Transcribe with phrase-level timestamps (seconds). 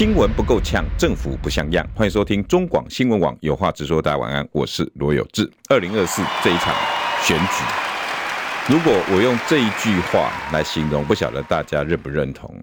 [0.00, 1.86] 新闻不够呛，政府不像样。
[1.94, 4.00] 欢迎收听中广新闻网，有话直说。
[4.00, 5.46] 大家晚安，我是罗有志。
[5.68, 6.74] 二零二四这一场
[7.22, 12.58] 选举，如果我用这一句话来形容，不晓得大家认不认同？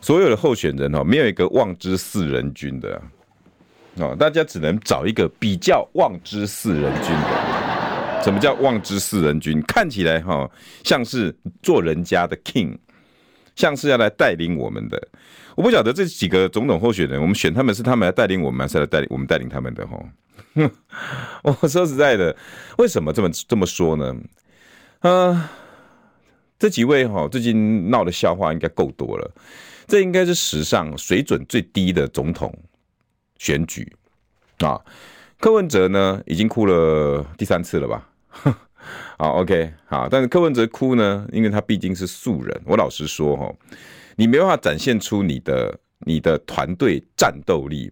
[0.00, 3.02] 所有的候选人哦，没有一个望之四人军的
[3.96, 8.22] 哦，大家只能找一个比较望之四人军的。
[8.22, 9.60] 什么叫望之四人军？
[9.62, 10.48] 看起来哈，
[10.84, 12.78] 像是做人家的 king，
[13.56, 15.08] 像是要来带领我们的。
[15.56, 19.86] 我不晓得这几个总统候选人，我们选他们是他们来带领我们，还是来带领我们带领他们的？
[19.86, 19.98] 哈，
[21.42, 22.36] 我说实在的，
[22.76, 24.14] 为什么这么这么说呢？
[25.00, 25.50] 啊，
[26.58, 29.30] 这几位哈最近闹的笑话应该够多了，
[29.86, 32.54] 这应该是史上水准最低的总统
[33.38, 33.90] 选举
[34.58, 34.78] 啊。
[35.38, 38.08] 柯文哲呢，已经哭了第三次了吧？
[39.16, 42.60] 好，OK，好，但是柯文哲哭呢，因为他毕竟是素人。
[42.66, 43.50] 我老实说哈。
[44.16, 47.90] 你没办法展现出你的你的团队战斗力，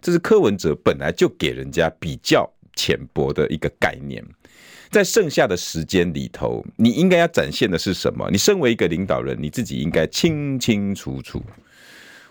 [0.00, 4.24] 这是柯文哲本来就给人家比较浅薄的一个概念。
[4.90, 8.30] 在剩下的时间里头，你应该要展现的是什么？
[8.30, 11.42] 你身为一个领导人，你自己应该清清楚楚。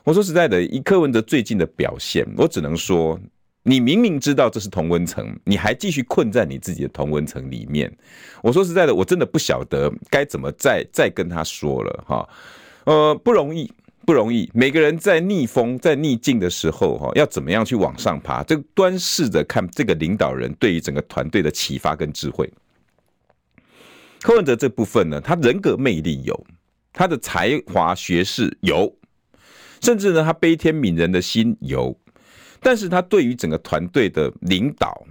[0.06, 3.20] 我说实在的，以柯文哲最近的表现，我只能说，
[3.64, 7.94] 你明明知道这是同温层，你还继续困在你自己的同温层里面。
[8.42, 12.30] 我说实在的，我真的不晓得该怎么再再跟他说了哈。
[12.86, 13.72] 呃，不容易，
[14.06, 14.50] 不容易。
[14.54, 18.44] 每个人在逆风、在逆境的时候，哈，要怎么样去往上爬？
[18.44, 22.52] 这端视着看这个领导人对于整个团队的启发跟智慧。
[24.22, 26.46] 柯文哲这部分呢，他人格魅力有，
[26.92, 28.94] 他的才华学识有，
[29.82, 31.98] 甚至呢，他悲天悯人的心有。
[32.62, 35.06] 但是他对于整个团队的领导、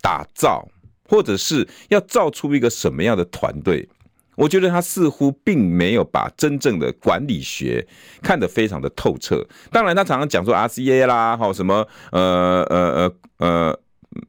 [0.00, 0.66] 打造，
[1.06, 3.86] 或者是要造出一个什么样的团队？
[4.36, 7.84] 我觉得他似乎并没有把真正的管理学
[8.22, 9.44] 看得非常的透彻。
[9.72, 13.80] 当然，他常常讲说 RCA 啦，哈，什么呃呃呃呃，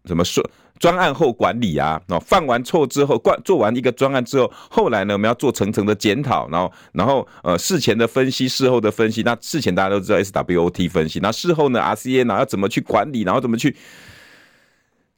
[0.06, 0.44] 什么说
[0.79, 9.24] 专案后管理啊，哦，犯完错之后，做完一个专案之后，后来呢，我们要做层层的检讨，然后然后呃事前的分析，事后的分析。
[9.24, 13.75] 那事前大家都知道 SWOT 分析，那事后呢 RCA 呢要怎么去管理，然后怎么去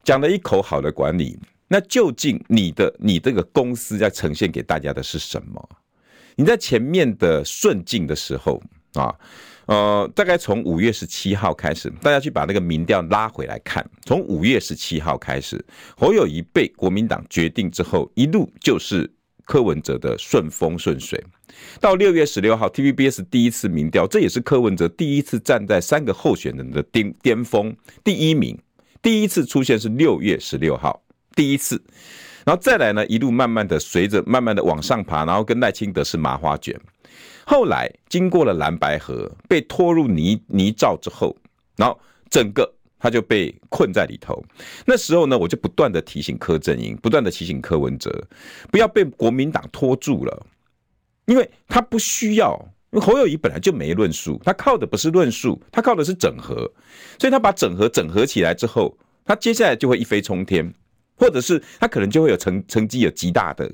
[0.04, 1.38] 讲了一口好的管理。
[1.72, 5.70] 那究竟你的你这个公司在呈现给大家的是什么？
[6.36, 8.60] 你在前面的顺境的时候
[8.94, 9.14] 啊，
[9.68, 15.64] 呃，大概从五月十七号开始，大家去把那个民调拉回来看，从五月十七号开始，
[15.96, 19.08] 侯友宜被国民党决定之后，一路就是
[19.46, 21.24] 柯文哲的顺风顺水。
[21.80, 28.58] 到六月十六号，TVBS 第一次民调，这也是柯文哲第一次站在三个候选人的巅巅峰第一名，
[29.04, 31.04] 第一次出现是六月十六号。
[31.36, 31.82] 第一次，
[32.46, 36.80] 然后再来呢，一路慢慢的随着慢慢的往上爬，然后跟赖清德是麻花卷。
[37.46, 41.36] 后来经过了蓝白合，被拖入泥泥沼之后，
[41.76, 44.44] 然后整个他就被困在里头。
[44.86, 48.28] 那时候呢，我就不断的提醒柯震英，不断的提醒柯文哲，
[48.72, 50.46] 不要被国民党拖住了，
[51.26, 52.60] 因为他不需要，
[53.02, 56.72] 侯友谊本来就没论述，他靠的不是论述，他靠的是整合，
[57.18, 58.96] 所以他把整合整合起来之后，
[59.26, 60.72] 他接下来就会一飞冲天。
[61.20, 63.72] 或者是他可能就会有成成绩有极大的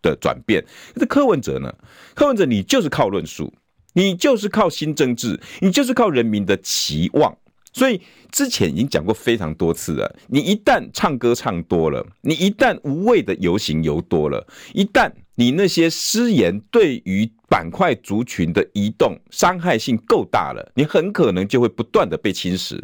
[0.00, 0.64] 的转变。
[0.94, 1.74] 可是柯文哲呢？
[2.14, 3.52] 柯文哲你就是靠论述，
[3.92, 7.36] 你就是靠新政治，你就是靠人民的期望。
[7.72, 8.00] 所以
[8.30, 10.16] 之前已经讲过非常多次了。
[10.28, 22.80] 你一旦唱歌唱多了，你一旦无谓的游行游多了，一旦你那些失言对于板块族群的移动伤害性够大了，你很可能就会不断的被侵蚀。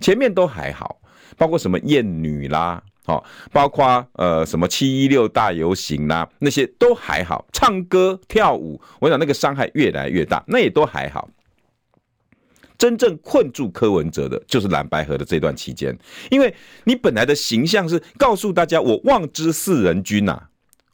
[0.00, 1.00] 前面都还好，
[1.36, 2.80] 包括什么厌女啦。
[3.08, 7.46] 好，包括呃什么七一六大游行啦、啊，那些都还好。
[7.54, 11.30] 唱歌跳舞，我想那个伤害越来越大，那也都还好。
[12.76, 15.98] 真正困住柯文哲的，就是蓝白合的这段期间，
[16.30, 20.42] 因为你本来的形象是告诉大家，我望之四人军呐、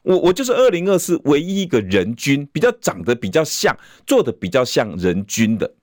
[0.02, 3.76] 我我就是二零二四唯一一个人军，比较长得比较像，
[4.06, 5.75] 做的比较像人军的。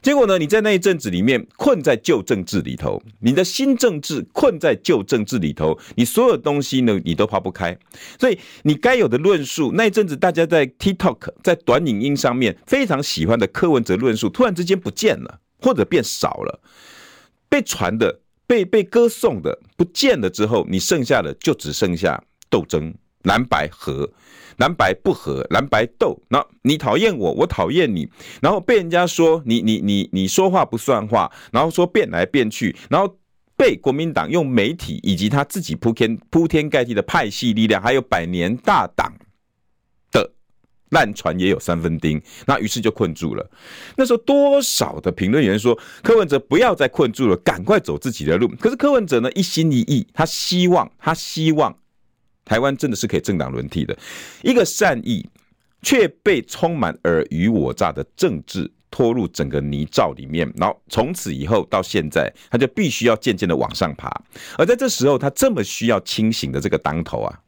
[0.00, 0.38] 结果呢？
[0.38, 7.76] 你在那一阵子里面困在旧政治里头，你的新政治困在旧政治里头，你所有东西呢，你都抛不开。
[8.18, 16.60] 所以你该有的论述，那一阵子大家在 TikTok 在短影音上面非常喜欢的柯文哲论述，突然之间不见了，或者变少了，
[17.48, 22.94] 被传的被被歌颂的不见了之后，你剩下的就只剩下斗争，
[23.28, 24.10] 蓝白合，
[24.56, 26.18] 蓝白不合，蓝白斗。
[26.28, 28.08] 那你讨厌我，我讨厌你，
[28.40, 33.16] 然后被人家说你你你你说话不算话，然后说变来变去，然后
[33.54, 39.12] 被国民党用媒体以及他自己铺天铺天盖地的派系力量，还有百年大党。
[40.90, 43.50] 烂船也有三分钉，那于是就困住了。
[43.94, 48.48] 那时候多少的评论员说，柯文哲不要再困住了，赶快走自己的路。
[48.58, 51.76] 可是柯文哲呢，一心一意，他希望，他希望
[52.48, 53.96] 台湾真的是可以政党轮替的。
[54.42, 55.28] 一个善意，
[55.82, 60.50] 却被充满尔虞我诈的政治拖入整个泥沼里面。
[60.56, 64.10] 然后从此以后到现在，他就必须要渐渐的往上爬。
[64.56, 67.38] 而在这时候，他这么需要清醒的这个当头啊。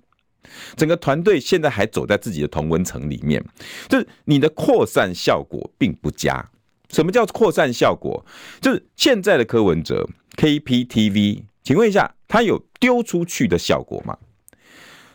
[0.76, 3.42] 整个团队现在还走在自己的同温层里面，
[3.88, 6.44] 就是你的扩散效果并不佳。
[6.90, 8.24] 什么叫扩散效果？
[8.60, 14.18] 就是现在的柯文哲 KPTV，请问一下，他有丢出去的效果吗？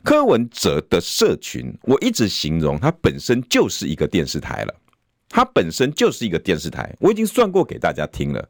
[0.06, 4.74] 柯文哲的社群，我一直形容它本身就是一个电视台了，
[5.30, 6.96] 它本身就是一个电视台。
[7.00, 8.48] 我已经算过给大家听了，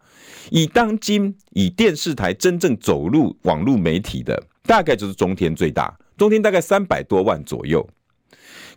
[0.52, 5.98] 以当今以电视台真正走入网络媒体的，大概就是中天最大。
[6.18, 7.88] 中天大概三百多万左右，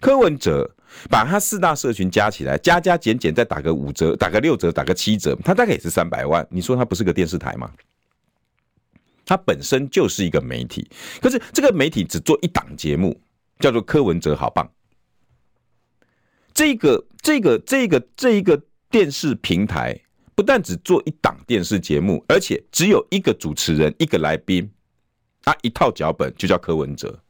[0.00, 0.68] 柯文哲
[1.10, 6.46] 把他四大社群加起来，加加减减再打个五折，打个六折，打个七折，他大概也是三百万。
[6.48, 7.70] 你说他不是个电视台吗？
[9.28, 10.88] 它本身就是一个媒体，
[11.20, 13.20] 可是这个媒体只做一档节目，
[13.58, 14.66] 叫做柯文哲好棒。
[16.54, 18.58] 这个这个这个这一个
[18.88, 20.00] 电视平台
[20.34, 24.70] 不但只做一档电视节目，而且只有一个主持人，一个来宾，
[25.44, 27.22] 啊一套脚本就叫柯文哲。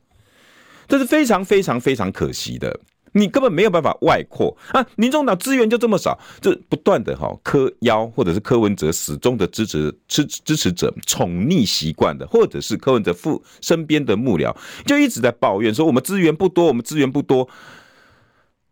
[0.87, 2.79] 这是非常非常非常可惜的，
[3.13, 4.85] 你根本没有办法外扩啊！
[4.97, 14.55] 民众党资源就这么少，就不断的哈柯腰或者是柯文哲始终的支持支支持者宠溺习惯的，或者是柯文哲父身边的幕僚，
[14.87, 17.49] 就一直在抱怨说我们资源不多，我们资源不多。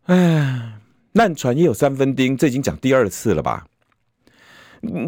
[0.05, 0.79] 哎，
[1.12, 3.67] 烂船也有三分钉，这已经讲第二次了吧？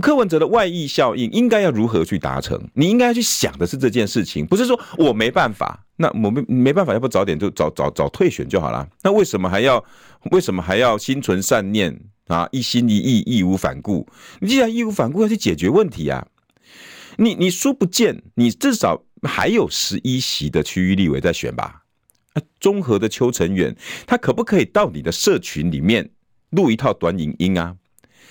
[0.00, 2.58] 柯文哲的外溢效应应该要如何去达成？
[2.74, 8.88] 你应该要去想的是这件事情，不是说我没办法，那我没没办法，要不早点就早早早退选就好了。
[9.02, 9.84] 那为什么还要
[10.30, 12.48] 为什么还要心存善念啊？
[12.50, 14.06] 一心一意，义无反顾。
[14.40, 16.26] 你既然义无反顾要去解决问题啊，
[17.16, 21.82] 你你书不见，你至少还有十一席的区域立委在选吧？
[22.32, 23.76] 啊，中和的邱成远，
[24.06, 26.10] 他可不可以到你的社群里面
[26.50, 27.76] 录一套短影音啊？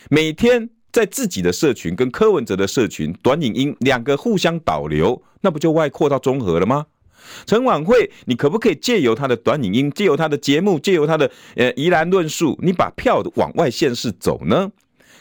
[0.10, 0.70] 每天。
[0.98, 6.88] 在自己的社群跟柯文哲的社群短影音两个互相导流，那不就外扩到中和了吗？
[7.46, 14.72] 陈婉慧，你可不可以借由他的短影音，借由他的节目，借由他的呃宜兰论述，你把票往外县市走呢？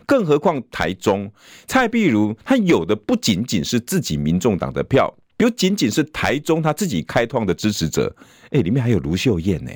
[0.06, 1.30] 更何况台中
[1.66, 8.16] 蔡壁如，他有的不仅仅是自己民众党的票，比如仅仅是台中他自己开创的支持者，
[8.48, 9.70] 哎，里面还有卢秀燕呢。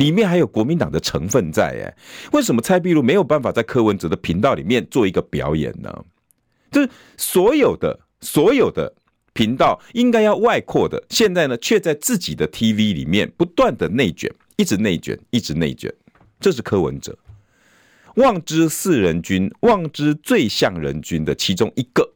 [0.00, 1.94] 里面还有国民党的成分在哎，
[2.32, 6.04] 为什么蔡壁如没有办法在柯文哲的频道里面做一个表演呢？
[6.70, 6.88] 就是
[7.18, 8.90] 所有的所有的
[9.34, 15.92] 频道应该要外扩的，现在呢却在自己的 TV 里面不断的内卷，一直内卷，一直内卷，
[16.40, 17.18] 这是柯文哲
[18.14, 22.10] 望之四人君，望之最像人君的其中一个，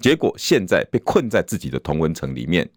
[0.00, 2.68] 结果现在被困在自己的同文层里面，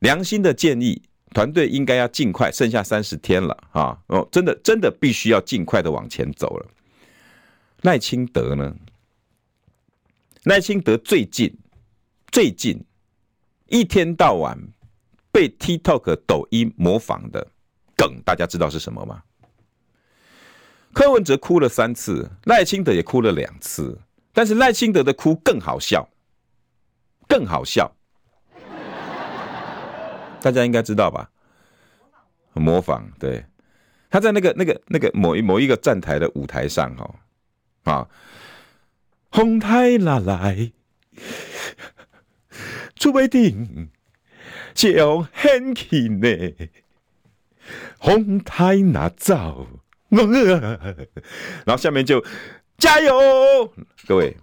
[0.00, 1.02] 良心的建议。
[1.36, 3.98] 团队应该要尽快，剩下三十天了啊！
[4.06, 6.66] 哦，真的真的必须要尽快的往前走了。
[7.82, 8.74] 赖清德呢？
[10.44, 11.54] 赖清德最近
[12.32, 12.82] 最近
[13.66, 14.58] 一天到晚
[15.30, 17.46] 被 TikTok 抖音模仿的
[17.98, 19.22] 梗，大家知道是什么吗？
[20.94, 24.00] 柯文哲哭了三次，赖清德也哭了两次，
[24.32, 26.08] 但是赖清德的哭更好笑，
[27.28, 27.94] 更好笑。
[30.40, 31.30] 大家应该知道吧？
[32.54, 33.44] 模仿，对，
[34.08, 38.08] 他在那个、那个、那个某一某一个站台的舞台上，哈啊，
[39.30, 40.72] 红太拿来，
[42.94, 43.90] 出不定
[44.72, 46.28] 就很气呢，
[47.98, 49.68] 红太拿走，
[50.08, 52.24] 然后下面就
[52.78, 53.70] 加油，
[54.06, 54.34] 各位，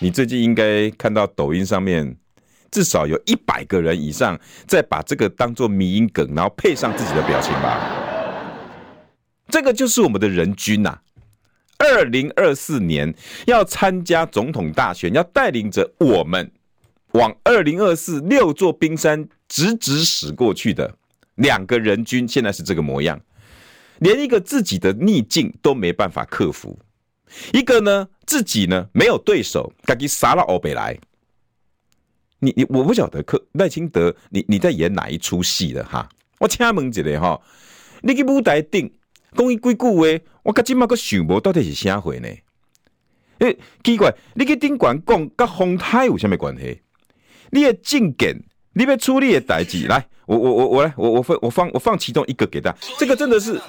[0.00, 2.16] 你最近应该看到抖音上面。
[2.74, 7.78] 至少有一百个人以上在把这个当做迷因梗，然后配上自己的表情吧。
[9.46, 10.98] 这个就是我们的人均呐。
[11.78, 13.14] 二零二四年
[13.46, 16.50] 要参加总统大选，要带领着我们
[17.12, 20.96] 往二零二四六座冰山直直驶过去的
[21.36, 23.20] 两个人均，现在是这个模样，
[24.00, 26.76] 连一个自己的逆境都没办法克服。
[27.52, 30.98] 一个呢自己呢没有对手，赶紧杀到欧北来。
[32.44, 36.06] 你你我不晓得柯赖清德，你你在演哪一出戏了哈？
[36.38, 37.40] 我请问一下哈，
[38.02, 38.92] 你去舞台顶
[39.34, 42.28] 讲一几句话，我今今嘛个想无到底是啥货呢？
[43.38, 46.80] 诶、奇怪，你去顶管讲跟风台有啥物关系？
[47.50, 48.42] 你的证件，
[48.74, 53.60] 你要处理的代志，来，我我我我来，我我放我放我放其中一个给他，这个真的是。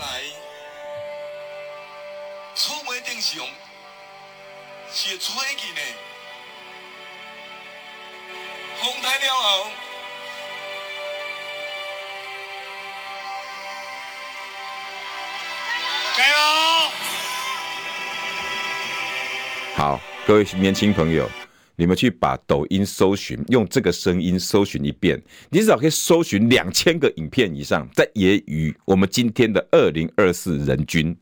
[20.27, 21.29] 各位年轻朋友，
[21.75, 31.15] 你们去把抖音搜寻，用这个声音搜寻一遍，你至少可以搜寻两千个影片以上，在揶揄我们今天的二零二四人均。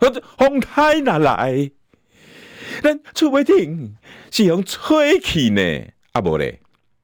[0.00, 1.70] 或者风台哪来？
[2.82, 3.94] 咱出不停
[4.32, 5.62] 是用吹气呢？
[6.10, 6.60] 啊不嘞。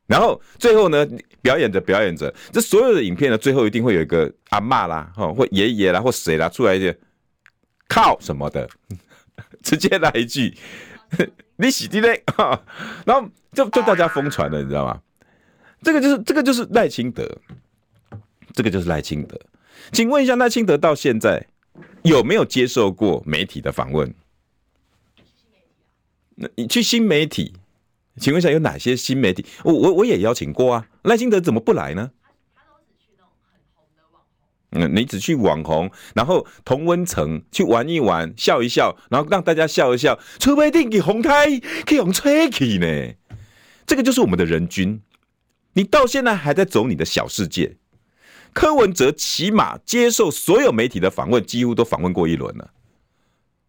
[0.09, 1.07] 然后最后呢，
[1.43, 6.93] 表演着表演着，这所有的影片呢，最后一定会有一个阿嬷啦，或爷爷啦，或谁啦出来一
[7.87, 8.69] 靠什么的。
[9.65, 10.55] 直接来一句，
[11.57, 12.23] 你洗地嘞，
[13.05, 15.01] 然后就就大家疯传了，你知道吗？
[15.83, 17.29] 这个就是这个就是赖清德，
[18.53, 19.41] 这个就是赖清德。
[19.93, 21.47] 请问一下，赖清德到现在
[22.03, 24.15] 有没有接受过媒体的访问？
[26.37, 27.55] 那你去新媒体，
[28.19, 29.45] 请问一下有哪些新媒体？
[29.63, 32.11] 我我我也邀请过啊，赖清德怎么不来呢？
[34.75, 43.15] 嗯，你只去网红，然后同温层去玩一玩，笑一笑，然后让大家笑一笑，除非定给红台可以用吹气呢？
[43.87, 45.01] 这个就是我们的人均。
[45.75, 47.77] 你到现在还在走你的小世界。
[48.53, 52.71] 柯文哲起码接受所有媒体的访问，几乎都访问过一轮了，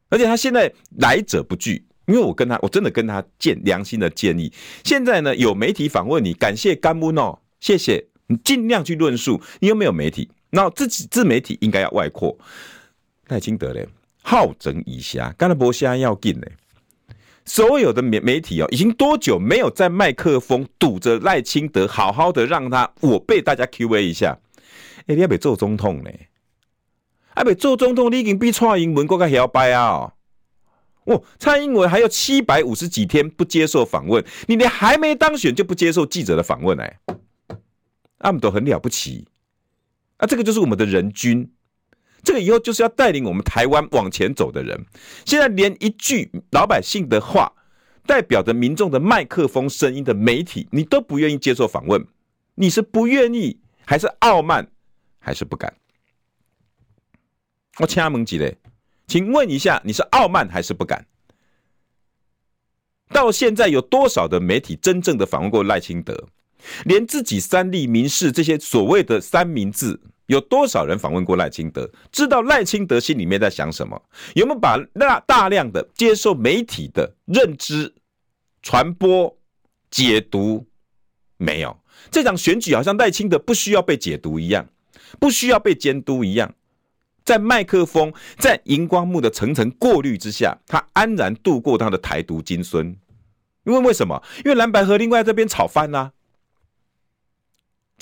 [0.09, 4.53] 而且他现在来者不拒，因为我跟他，我真的跟他建良心的建议。
[4.83, 10.29] 现在呢，有媒体访问你，感谢甘木诺，谢谢你，尽量去论述，你有没有媒体？
[10.55, 12.35] 那自己自媒体应该要外扩，
[13.27, 13.85] 赖清德嘞，
[14.24, 16.53] 好整以暇，干了博虾要紧嘞。
[17.43, 24.39] 所有的媒媒体哦，已经多久没有在麦克风堵着赖清德，好好的让他我被大家 Q A 一下。
[25.07, 26.09] 哎，你要被做总统呢？
[27.35, 30.13] 要被做总统，你已经比蔡英文更加摇摆啊！
[31.03, 37.00] 哦，蔡英文还有七百五十几天不接受访问，你连还没当选就不接受记者的访问哎，
[38.17, 39.27] 他们都很了不起。
[40.17, 41.51] 啊，这个就是我们的人均，
[42.24, 44.86] 这个以后就是要带领我们台湾往前走的人。
[45.25, 47.51] 现在连一句老百姓的话，
[48.05, 52.05] 代表着民众的麦克风声音的媒体，你都不愿意接受访问，
[52.55, 54.67] 你是不愿意，还是傲慢，
[55.19, 55.74] 还是不敢？
[57.79, 58.57] 我请问几嘞？
[59.07, 61.05] 请问一下，你是傲慢还是不敢？
[63.10, 66.29] 到现在有多少的媒体真正的访问过赖清德？
[66.86, 71.89] 连自己三立民视这些所谓的三明治，有多少人访问过赖清德？
[72.12, 74.01] 知道赖清德心里面在想什么？
[74.34, 77.93] 有没有把大大量的接受媒体的认知、
[78.62, 79.38] 传播、
[79.89, 80.65] 解读？
[81.38, 81.77] 没有。
[82.12, 84.67] 这场选举好像赖清德不需要被解读一样，
[85.19, 86.53] 不需要被监督一样，
[87.24, 92.95] 在麦克风、在荧光幕的层层过滤之下，他安然度过他的台独金孙。
[93.63, 94.22] 因为为什么？
[94.43, 96.12] 因为蓝白合另外这边炒翻呐。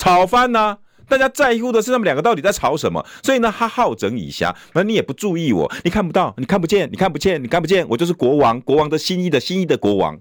[0.04, 0.78] 吵翻呐、啊！
[1.08, 10.20] 大家在乎的是他们两个到底在吵什么，所以呢，他好整以暇，反正你也不注意我，你看不到，你看不见，你看不见，你看不见，我就是国王，国王的新衣的新衣的国王，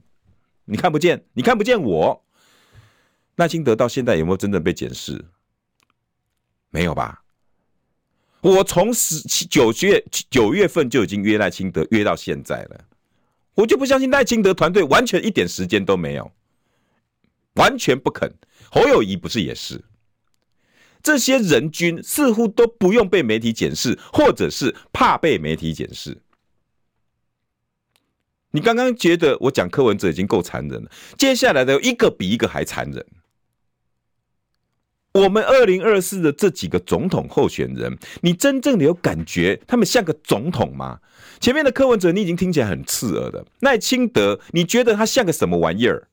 [0.64, 2.24] 你看不见，你看不见我。
[3.36, 5.26] 赖清德到现在有没有真正被检视？
[6.70, 7.22] 没有吧？
[8.40, 12.86] 我从十七九月九月份就已经约赖清德约到现在了，
[13.56, 16.32] 我就不相信赖清德团队完全一点时间都没有，
[17.56, 18.34] 完全不肯。
[18.74, 19.86] 侯友宜不是也是？
[21.04, 26.18] 这些人均似乎都不用被媒体检视，或者是怕被媒体检视。
[28.50, 30.90] 你刚刚觉得我讲柯文哲已经够残忍了，
[31.20, 33.06] 接下来的一个比一个还残忍。
[35.12, 41.00] 我们二零二四的这几个总统候选人，你真正的有感觉他们像个总统吗？
[41.40, 46.08] 前面的柯文哲你已经听起来很刺耳的，赖清德你觉得他像个什么玩意儿？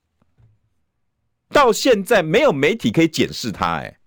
[1.51, 3.99] 到现在没有媒体可以检视他，哎，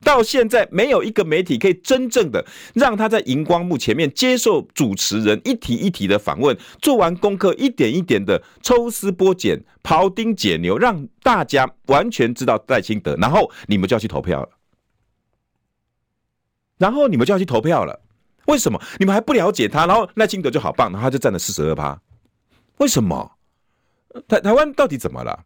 [0.00, 14.50] 到现在没有一个媒体可以真正的让他在荧光幕前面接受主持人一题一题的访问，做完功课一点一点的抽丝剥茧、庖丁解牛，让大家完全知道赖清德，然后你们就要去投票了，
[16.78, 18.00] 然后你们就要去投票了。
[18.46, 18.78] 为什么？
[18.98, 19.86] 你们还不了解他？
[19.86, 21.98] 然后赖清德就好棒，然后他就占了四十二趴。
[22.76, 23.32] 为什么？
[24.28, 25.44] 台台湾到底怎么了？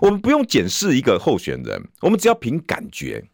[0.00, 3.24] 我们不用检视一个候选人，我们只要凭感觉。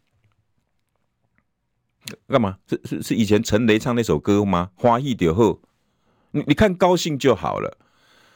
[2.27, 2.59] 干嘛？
[2.67, 4.71] 是是是以前陈雷唱那首歌吗？
[4.75, 5.61] 花一点后，
[6.33, 7.79] 你你看高兴就好了。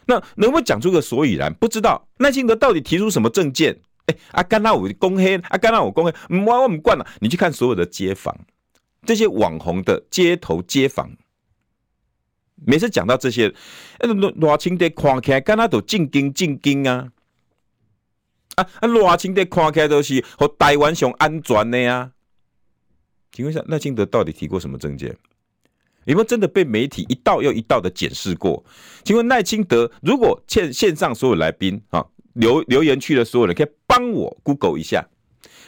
[0.06, 1.52] 那能不能讲出个所以然？
[1.54, 3.80] 不知道赖清德到底提出什么政见？
[4.06, 7.06] 哎、欸，啊，干那我公黑，啊，干那我公黑，我我唔惯了。
[7.21, 8.38] 你去看所有的街坊，
[9.06, 11.16] 这些网红的街头街坊，
[12.66, 13.54] 每次讲到这些，
[14.00, 17.11] 赖清德看起来干那都正经正经啊，
[18.56, 22.11] 啊啊，赖清德看起来都是和台湾上安全的呀、啊。
[23.32, 25.16] 请问一下，赖清德到底提过什么证件？
[26.04, 28.62] 有没有真的被媒体一道又一道的检视过？
[29.04, 35.08] 请问赖清德，如果线线上所有来宾啊留留言区的所有人，可以帮我 Google 一下，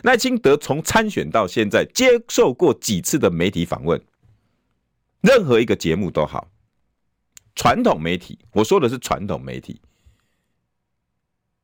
[0.02, 4.00] 赖清德从参选到现在接受过几次的媒体访问？
[5.22, 6.48] 任何一个节目都好，
[7.54, 9.80] 传统媒体，我说的是传统媒体，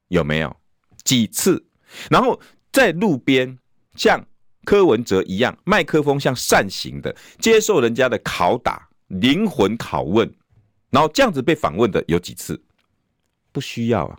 [0.09, 0.57] 有没有
[1.05, 1.65] 几次？
[2.11, 2.41] 然后
[2.73, 3.59] 在路边
[3.95, 4.25] 像。
[4.65, 10.33] 柯文哲一样，麦克风像扇形的，接受人家的拷打、灵魂拷问，
[10.89, 12.63] 然后这样子被访问的有几次？
[13.51, 14.17] 不需要啊，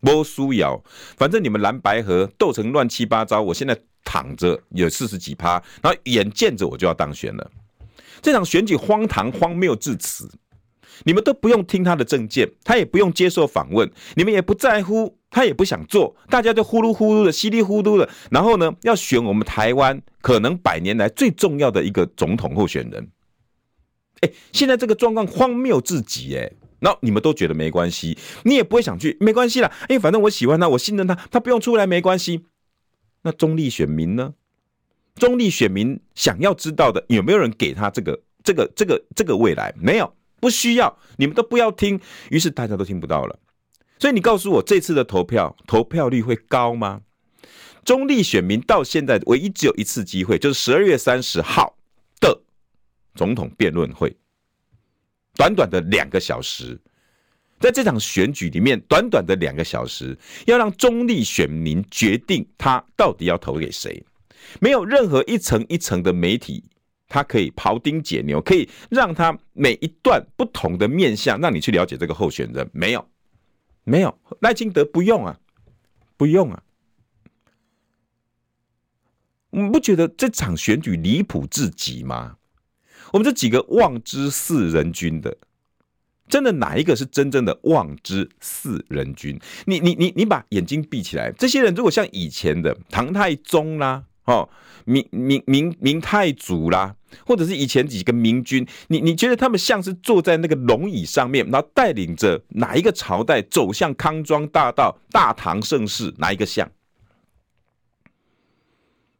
[0.00, 0.78] 不需要，
[1.16, 5.52] 反正你们蓝白合斗成乱七八糟，我现在躺着有四十几趴，
[5.82, 7.50] 然后眼见着我就要当选了，
[8.20, 10.30] 这场选举荒唐荒谬至此，
[11.04, 15.18] 你们都不用听他的政见，他也不用接受访问，你们也不在乎。
[15.34, 18.06] 他也不想做，大家就呼噜呼噜的、稀里糊涂的。
[18.30, 23.08] 然后呢，要选我们台湾可能百年来最重要的一个总统候选人。
[24.20, 29.72] 哎，现在这个状况荒谬至极，哎，那你们都觉得没关系，你也不会想去，没关系啦。
[29.88, 32.44] 哎，反正我喜欢他，我信任他，他不用出来没关系。
[33.22, 34.34] 那中立选民呢？
[35.14, 39.72] 中立选民想要知道的，有没有人给他这个、这个、这个、这个未来？
[39.78, 43.38] 没有，不需要，你们都不要听，于是大家都听不到了。
[44.00, 47.02] 所以你告诉我，这次的投票投票率会高吗？
[47.84, 51.76] 中立选民到现在唯一只有一次机会，就是十二月三十号
[52.20, 52.42] 的
[53.14, 54.16] 总统辩论会，
[55.36, 56.76] 短短的两个小时，
[57.60, 64.04] 在这场选举里面，短短的两个小时，要让中立选民决定他到底要投给谁，
[64.60, 66.64] 没有任何一层一层的媒体，
[67.12, 73.06] 他可以庖丁解牛，可以让他每一段不同的面向，让你去了解这个候选人，没有。
[73.84, 75.40] 没有赖清德不用啊，
[76.16, 76.62] 不用啊！
[79.50, 82.36] 我们不觉得这场选举离谱至极吗？
[83.12, 85.36] 我们这几个望之四人军的，
[86.28, 89.36] 真的哪一个是真正的望之四人军？
[89.66, 94.48] 你你你你把眼睛闭起来，这些人如果像以前的唐太宗啦，哦，
[94.84, 96.94] 明明明明太祖啦。
[97.26, 106.12] 或者是以前几个明君，你你觉得他们像是坐在那个龙椅上面，然后带领着哪一个朝代走向康庄大道、大唐盛世？
[106.18, 106.70] 哪一个像？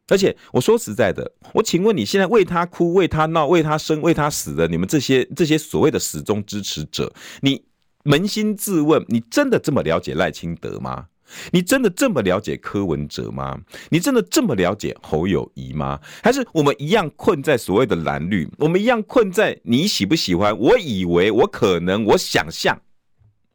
[0.09, 7.63] 而且我说实在的，我请问你现在为他哭、为他闹、为他生、为他死的你们这些这些所谓的始终支持者，你
[8.03, 11.07] 扪心自问，你真的这么了解赖清德吗？
[11.51, 13.59] 你真的这么了解柯文哲吗？
[13.89, 15.99] 你真的这么了解侯友谊吗？
[16.23, 18.49] 还是我们一样困在所谓的蓝绿？
[18.57, 20.57] 我们一样困在你喜不喜欢？
[20.57, 22.79] 我以为，我可能，我想象，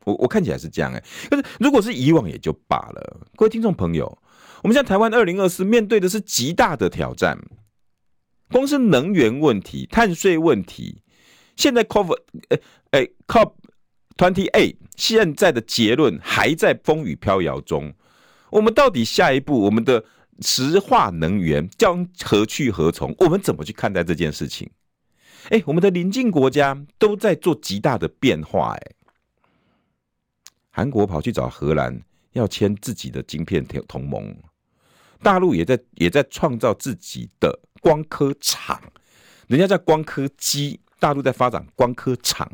[0.04, 1.02] 我我看起来是这样哎。
[1.30, 3.20] 可是如果是以往也就罢了。
[3.36, 4.06] 各位听众朋友，
[4.62, 7.38] 我们现在台湾二零二四面对的是极大的挑战，
[8.50, 11.02] 光是能源问题、碳税问题，
[11.56, 12.58] 现在 cover 哎
[12.90, 13.52] 哎 COP。
[14.18, 17.94] 28现在的结论还在风雨飘摇中，
[18.50, 20.04] 我们到底下一步我们的
[20.40, 23.14] 石化能源将何去何从？
[23.18, 24.68] 我们怎么去看待这件事情？
[25.50, 28.92] 哎，我们的邻近国家都在做极大的变化，哎，
[30.70, 32.02] 韩国跑去找荷兰
[32.32, 34.36] 要签自己的晶片同盟，
[35.22, 38.82] 大陆也在也在创造自己的光刻厂，
[39.46, 42.50] 人家在光刻机，大陆在发展光刻厂。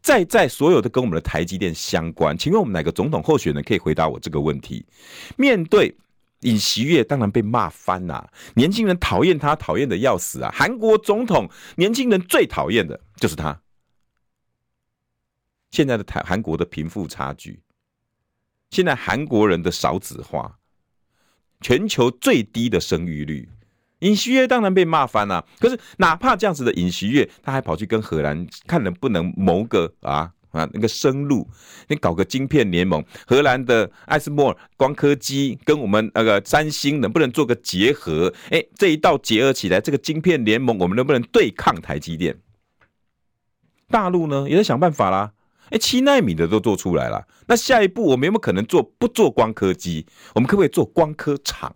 [0.00, 4.86] 在在所有的跟我们的台积电相关，请问我们哪个总统候选人可以回答我这个问题？
[5.36, 5.94] 面对
[6.40, 10.50] 尹锡悦，当然被骂翻啦、年轻人讨厌他，讨厌的要死啊！
[10.54, 13.60] 韩国总统年轻人最讨厌的就是他。
[15.70, 17.60] 现在的台韩国的贫富差距，
[18.70, 20.58] 现在韩国人的少子化，
[21.60, 23.48] 全球最低的生育率。
[24.00, 31.48] 尹锡悦当然被骂翻了，可是哪怕这样子的尹锡悦，他还跑去跟荷兰看能不能谋个啊啊，那个生路，
[31.88, 38.32] 你搞个晶片联盟，荷兰的艾斯摩尔光刻机跟我们那个三星能不能做个结合？
[38.50, 42.38] 哎，这一道结合起来，这个晶片联盟我们能不能对抗台积电？
[43.88, 45.32] 大陆呢也在想办法啦。
[45.70, 50.06] 哎，七纳米的都做出来了，那下一步我们有没有可能做不做光刻机？
[50.34, 51.74] 我们可不可以做光刻厂？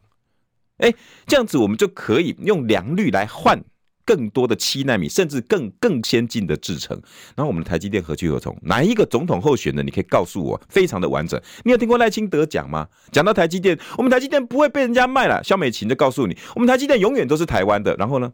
[0.83, 0.92] 哎，
[1.27, 3.62] 这样子我们就可以用良率来换
[4.05, 7.01] 更多的七纳米，甚至更更先进的制程。
[7.37, 8.57] 然后我们的台积电何去何从？
[8.62, 9.87] 哪一个总统候选人？
[9.87, 11.40] 你可以告诉我，非常的完整。
[11.64, 12.88] 你有听过赖清德讲吗？
[13.12, 15.42] 讲到台积电，我们台积电不会被人家卖了。
[15.45, 17.95] 萧美琴就告诉你，我们台积电永远都是台湾的。
[17.97, 18.33] 然后呢？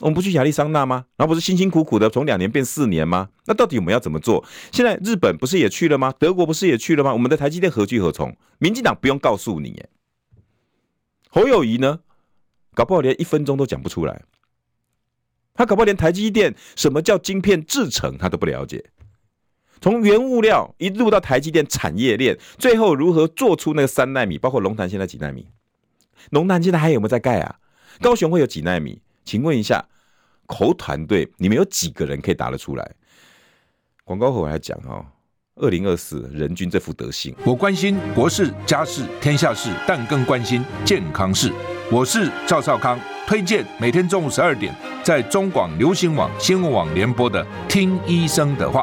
[0.00, 1.06] 我们不去亚利桑那吗？
[1.16, 3.30] 然后不是辛辛苦苦的从两年变四年吗？
[3.46, 4.44] 那到底我们要怎么做？
[4.70, 6.12] 现在日本不是也去了吗？
[6.18, 7.14] 德国不是也去了吗？
[7.14, 8.36] 我们的台积电何去何从？
[8.58, 9.82] 民进党不用告诉你，
[11.36, 12.00] 侯友宜呢？
[12.72, 14.22] 搞不好连一分钟都讲不出来。
[15.52, 18.82] 他搞不好连台积电什么叫晶片制程他都不了解。
[19.78, 24.38] 从原物料一路到台积电产业链，最后如何做出那个三奈米？
[24.38, 25.46] 包括龙潭现在几奈米？
[26.30, 27.58] 龙潭现在还有没有在盖啊？
[28.00, 29.02] 高雄会有几奈米？
[29.26, 29.84] 请问一下，
[30.46, 32.94] 侯团队，你们有几个人可以答得出来？
[34.04, 35.04] 广告后我来讲哦，
[35.58, 37.34] 二零二四人均这副德行。
[37.42, 41.50] 我关心国事、家事、天下事，但更关心健康事。
[41.90, 48.82] 我是赵少康，推荐每天中午十二点在中广流行网、新闻网联播的《听医生的话》。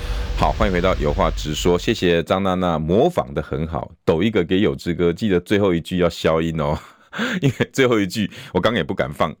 [0.41, 6.75] 好，欢迎回到有话直说，谢谢张娜娜模仿得很好，抖一个给有志哥，记得最后一句要消音哦，
[7.41, 9.31] 因为最后一句我刚刚也不敢放。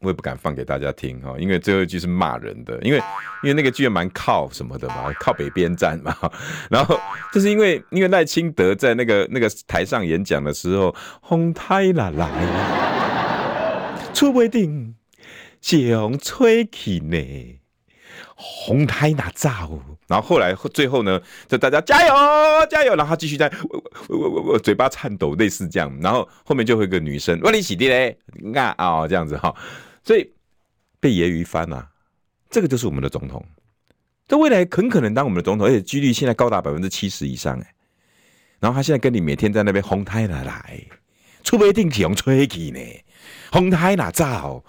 [0.00, 2.98] 我也不敢放给大家听哈，因为最后一句是骂人的，因为
[3.44, 6.16] 因为那个剧蛮靠什么的嘛，靠北边站嘛，
[6.68, 6.98] 然后
[7.32, 12.28] 就是因为因为赖清德在那个那个台上演讲的时候，风台哪来，
[14.12, 14.96] 出不定，
[15.60, 17.60] 将吹起呢。
[18.46, 19.80] 红胎哪造？
[20.06, 22.14] 然后后来最后呢，就大家加油
[22.68, 25.90] 加油，然后继续在我我我我嘴巴颤抖，类似这样。
[26.02, 28.16] 然后后面就会有个女生，我你洗地嘞，
[28.54, 29.54] 啊啊这样子哈，
[30.04, 30.30] 所以
[31.00, 31.88] 被揶揄翻了。
[32.50, 33.44] 这个就是我们的总统，
[34.28, 37.74] 这未来很可能当我们的总统，而且几率现在高达百分之七十以上哎。
[38.60, 40.80] 然后他现在跟你每天在那边红胎哪来，
[41.42, 42.80] 出不一定用吹气呢？
[43.50, 44.62] 红胎哪造？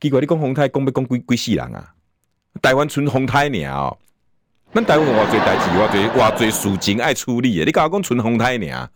[0.00, 1.93] 结果你讲红胎，讲要讲几几世人啊？
[2.62, 3.98] 台湾纯红胎鸟，
[4.72, 7.64] 咱台湾偌济代志，偌济偌济事情爱处理的。
[7.64, 8.90] 你甲我讲纯红胎鸟，啊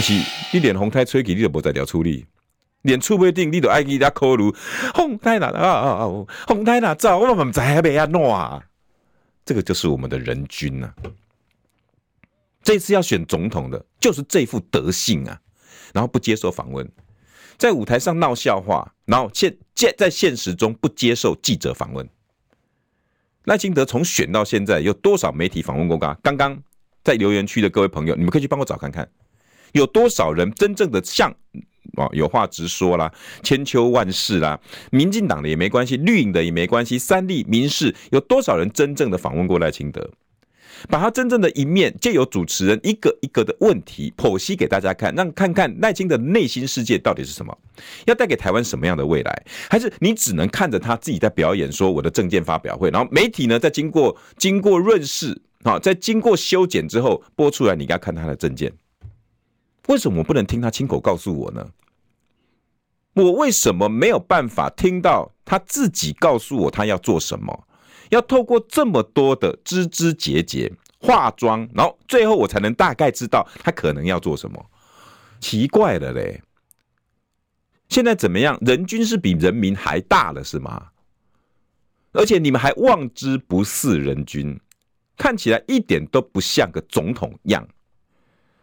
[0.00, 0.12] 是，
[0.52, 2.26] 你连红胎吹气你都无在了处理，
[2.82, 4.52] 连厝不定你都爱去遐考虑
[4.94, 6.06] 红太哪啊啊啊！
[6.46, 7.18] 红太哪走？
[7.18, 8.62] 我们唔知还要安怎啊？
[9.44, 10.94] 这个就是我们的人均啊！
[12.62, 15.40] 这次要选总统的，就是这副德性啊！
[15.92, 16.88] 然后不接受访问。
[17.56, 22.08] 在舞台上闹笑话，然后现现在现实中不接受记者访问。
[23.44, 26.12] 赖清德从选到现在有多少媒体访问过他？
[26.22, 26.60] 刚刚
[27.04, 29.08] 在留言区的各位朋友，你们可以去帮我找看看，
[29.72, 31.30] 有多少人真正的像
[31.96, 40.10] 啊有话直说啦，千秋万世啦，民进党的也没关系，绿营的也没关系，三立民视有多少人真正的访问过赖清德？
[40.88, 47.56] 把他真正的一面，借由主持人一个一个的问题剖析给大家看，让看看赖清的内心世界到底是什么，
[48.06, 49.44] 要带给台湾什么样的未来？
[49.70, 58.72] 还是你只能看着他自己在表演，说我的政见发表会，然后媒体呢在经过经过润饰啊，在经过修剪之后播出来，你应该看他的政见。
[59.88, 61.66] 为什么我不能听他亲口告诉我呢？
[63.14, 67.66] 我为什么没有办法听到他自己告诉我他要做什么？
[68.10, 74.70] 要透过这么多的枝枝节节化妆，然后最后我才能大概知道他可能要做什么。
[75.38, 76.42] 奇怪了嘞，
[77.88, 78.58] 现在怎么样？
[78.62, 80.88] 人均是比人民还大了是吗？
[82.12, 84.58] 而且你们还望之不似人均，
[85.18, 87.68] 看起来一点都不像个总统样。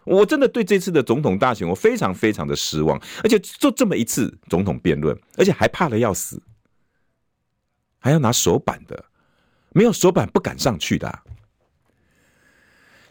[0.06, 6.42] 我真的对这次的总统大选我非常非常的失望，而且就这么一次总统辩论，而且还怕的要死，
[8.00, 9.06] 还要拿手板的。
[9.74, 11.24] 没有手板不敢上去的啊。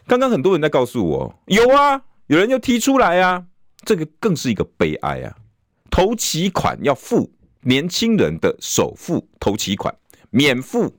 [0.07, 3.45] 刚刚很多人在告诉我，有啊，有人就提出来啊，
[3.85, 5.35] 这个更是一个悲哀啊！
[5.89, 9.95] 头期款要付年轻人的首付头期款
[10.29, 10.93] 免付，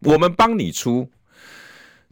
[0.00, 1.10] 我们帮你出。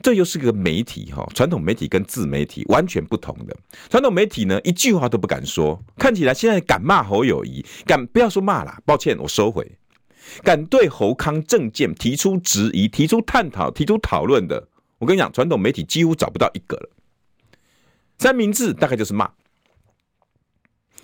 [0.02, 3.56] 这又是个媒体哈，传统媒体跟自媒体完全不同的。
[3.88, 9.70] 传统媒体呢，一句话都不敢说，看起来现在敢骂侯友宜，敢不要说骂啦，抱歉，我收回，
[10.42, 16.90] 敢对侯康政见提出质疑、提出探讨、提出讨论的，我跟你讲，传统媒体几乎找不到一个了。
[18.18, 19.30] 三明治大概就是骂，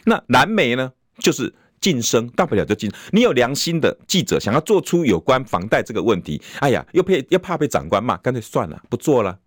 [0.05, 1.55] 那蓝媒呢，就是。
[1.81, 9.41] 晋升大不了就晋，你有良心的记者想要做出有关房贷这个问题，哎呀，又怕又怕被长官骂，干脆算了，不做了。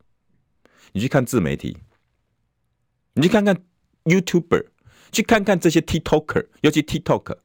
[0.94, 1.78] 你去看自媒体，
[3.14, 3.56] 你去看看
[4.06, 4.66] YouTuber，
[5.12, 7.38] 去看看这些 TikToker，尤其 TikTok，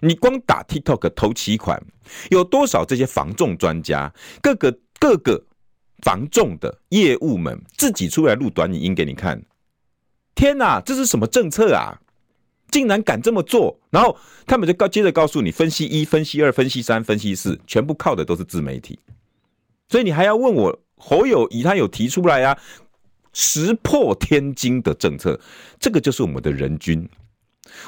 [0.00, 1.82] 你光打 TikTok 投期款，
[2.30, 4.12] 有多少这些防重专家，
[4.42, 5.44] 各个各个
[6.02, 9.42] 防重的业务们自己出来录短影音给你看？
[10.34, 12.00] 天哪，这是什么政策啊？
[12.70, 18.98] 竟然敢这么做，然后他们就告接着告诉你，分析一、分析二、分析三、分析四，全部靠的都是自媒体。
[19.88, 22.58] 所以你还要问我侯友谊他有提出来啊，
[23.32, 25.40] 石破天惊的政策，
[25.78, 27.08] 这个就是我们的人均，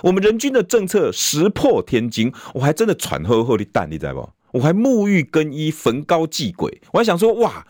[0.02, 4.30] 我们人均的政策石破天惊，我还真的喘呵呵的蛋，你知道不？
[4.52, 7.66] 我还沐浴更衣，焚膏祭鬼，我还想说哇。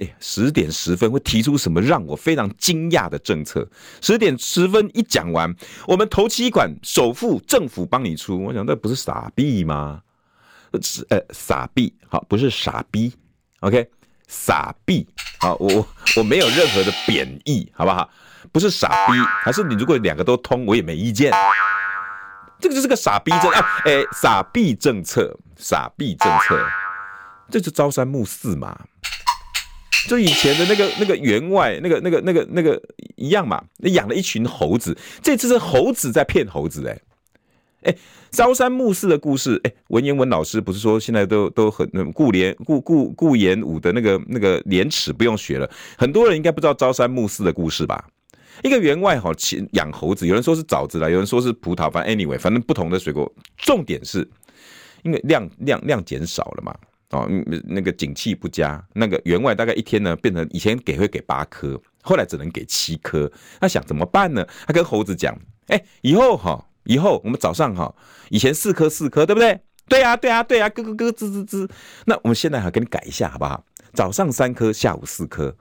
[0.00, 3.64] 哎，十点十分会提出什么让我非常惊讶的政策？
[4.00, 5.54] 十点十分一讲完，
[5.86, 10.02] 我们头期款首付政府帮你出，我想那不是傻逼吗？
[10.82, 13.12] 是呃傻逼，好，不是傻逼
[13.60, 13.88] ，OK，
[14.26, 15.06] 傻逼，
[15.38, 18.10] 好，我我没有任何的贬义，好不好？
[18.52, 21.32] 不是傻逼，还是你如果两个都通，我也没意见。
[22.60, 26.58] 这个就是个傻逼政，哎哎，傻逼政策，傻逼政策，
[27.50, 28.78] 这就朝三暮四嘛。
[30.08, 32.80] 就以前的那个那个员外那个那个那个那个
[33.16, 37.00] 一样嘛，养了一群猴子，这次是猴子在骗猴子哎
[37.84, 37.96] 哎，
[38.30, 48.02] 朝三暮四的故事哎，文言文老师不是说现在都都很顾廉顾顾顾炎武的那个那个廉耻不用学了，很多人应该不知道朝三暮四的故事吧？
[48.62, 49.30] 一个员外哈
[49.72, 54.28] 养猴子，有人说是枣子啦，有人说是葡萄，反正 anyway，反正不同的水果，重点是
[55.02, 56.74] 因为量量量减少了嘛。
[57.10, 57.28] 哦，
[57.64, 63.30] 那个景气不佳，那个员外大概一天呢，变成以前给会给八颗，后来只能给七颗。
[63.60, 64.44] 他想怎么办呢？
[64.66, 65.38] 他跟猴子讲
[65.68, 67.94] ：“哎，以后哈，以后我们早上哈，
[68.30, 69.60] 以前四颗四颗，对不对？
[69.86, 71.70] 对呀，对呀，对呀，咯咯咯，吱吱吱。
[72.06, 73.64] 那我们现在哈，给你改一下好不好？
[73.92, 75.54] 早上三颗，下午四颗，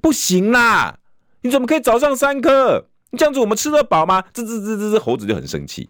[0.00, 0.96] 不行啦！
[1.44, 2.88] 你怎么可以早上三颗？
[3.10, 4.24] 你这样子我们吃得饱吗？
[4.32, 5.88] 吱吱吱吱吱，猴子就很生气。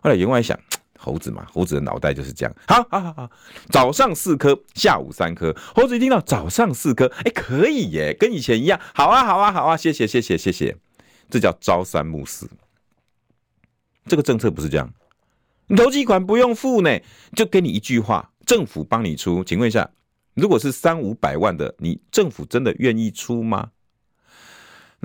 [0.00, 0.58] 后来员外想。
[0.96, 2.54] 猴子嘛，猴子的脑袋就是这样。
[2.66, 3.30] 好，好，好，好，
[3.68, 5.54] 早上四颗，下午三颗。
[5.74, 8.80] 猴子一听到早上四颗，哎，可以耶，跟以前一样。
[8.94, 10.74] 好啊，好啊，好啊，谢谢，谢谢，谢谢。
[11.28, 12.48] 这叫朝三暮四。
[14.06, 14.90] 这个政策不是这样，
[15.66, 16.98] 你头期款不用付呢，
[17.36, 19.44] 就给你一句话，政府帮你出。
[19.44, 19.90] 请问一下，
[20.32, 23.68] 如果是三五百万的，你政府真的愿意出吗？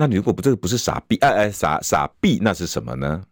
[0.00, 3.22] 那你如果不这个不是傻逼，哎哎，傻傻逼，那是什么呢？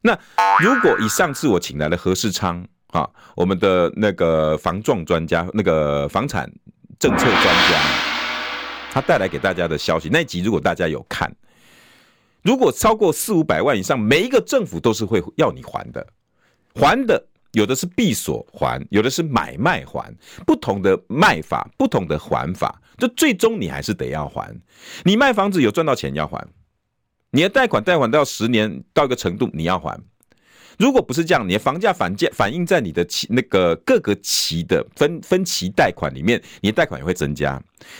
[0.00, 0.18] 那
[0.58, 6.50] 如果以上次我请来的何世昌啊，我们的那个房撞专家，那个房产
[6.98, 7.80] 政策专家，
[8.90, 11.32] 他带来给大家的消息，那一集如果大家有看，
[12.42, 16.04] 如果超过四五百万以上，每一个政府都是会要你还的，
[16.74, 20.14] 还的有的是闭锁还，有的是买卖还，
[20.46, 24.54] 不同的卖法，不同的还法，就最终你还是得要还。
[25.04, 26.46] 你卖房子有赚到钱要还。
[27.32, 29.98] 你的贷款贷款到十年到一个程度，你要还。
[30.78, 37.50] 如果不是这样，你的房价反价反映在你的期那个各个期的分分期贷款里面，你的贷款也会增加。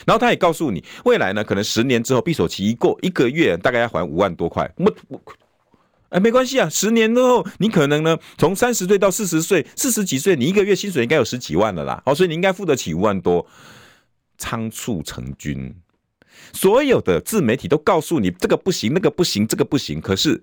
[0.05, 4.69] 然后他也告诉你，未来呢，可能十年之后闭锁期一过，一个月大概要还五万多块。
[6.11, 12.01] 哎，没关系啊，十年之后你可能呢，从三十岁到四十岁，四十几岁，你一个月薪水应该有十几万了啦。
[12.05, 13.45] 好，所以你应该付得起五万多。
[14.37, 15.71] 仓促成军。
[16.51, 20.01] 所有的自媒体都告诉你这个不行，那个不行，这个不行。
[20.01, 20.41] 可是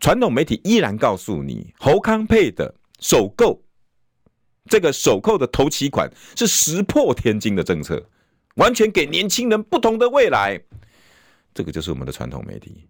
[0.00, 3.62] 传统媒体依然告诉你，侯康配的首购，
[4.70, 8.02] 这个首购的头期款是石破天惊的政策，
[8.54, 10.58] 完全给年轻人不同的未来。
[11.52, 12.88] 这个就是我们的传统媒体。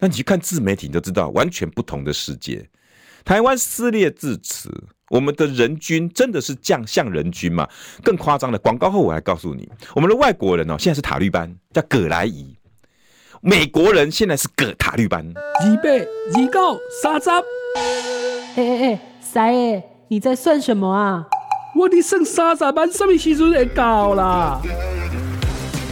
[0.00, 2.68] 那你去看自媒体，你就知道完全不同的世界。
[3.24, 4.72] 台湾撕裂至此。
[5.10, 7.68] 我们的人均真的是降像人均吗？
[8.04, 12.54] 更夸张的广告后，我还告诉你，我们的外国人哦，现在是塔绿班，叫葛莱仪；
[13.40, 15.26] 美国人现在是葛塔绿班。
[15.34, 15.98] 二八二
[16.46, 17.42] 九三十，哎
[18.54, 21.26] 哎哎，三爷，你在算什么啊？
[21.74, 24.60] 我的剩三十万，什么时阵会到啦？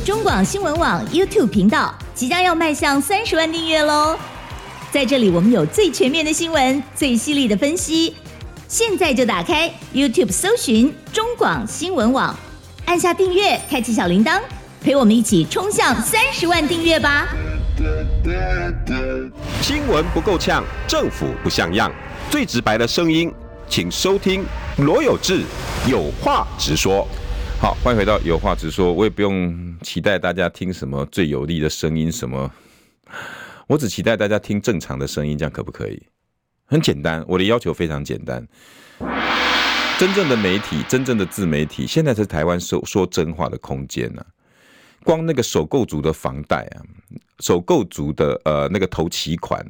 [0.08, 4.16] 中广新闻网 YouTube 频道即将要迈向三十万订阅喽！
[4.90, 8.16] 在这里，我们有最全面的新闻，最犀利的分析。
[8.68, 12.34] 现在就打开 YouTube 搜寻中广新闻网，
[12.86, 14.40] 按下订阅，开启小铃铛，
[14.80, 17.28] 陪我们一起冲向三十万订阅吧！
[19.60, 21.92] 新闻不够呛，政府不像样，
[22.30, 23.30] 最直白的声音，
[23.68, 24.42] 请收听
[24.78, 25.42] 罗有志
[25.86, 27.06] 有话直说。
[27.60, 28.92] 好，欢迎回到有话直说。
[28.92, 32.48] 我也不用期待大家听什么最有力的声音，什么，
[33.66, 36.00] 我只期待大家听正常的声音，这样可不可以？
[36.66, 38.46] 很简单，我的要求非常简单。
[39.98, 44.26] 真正的媒体，真正的自媒体，现在是台湾说说真话的空间呢、啊。
[45.02, 46.78] 光那个首购族的房贷啊，
[47.40, 49.66] 首购族的呃那个头期款，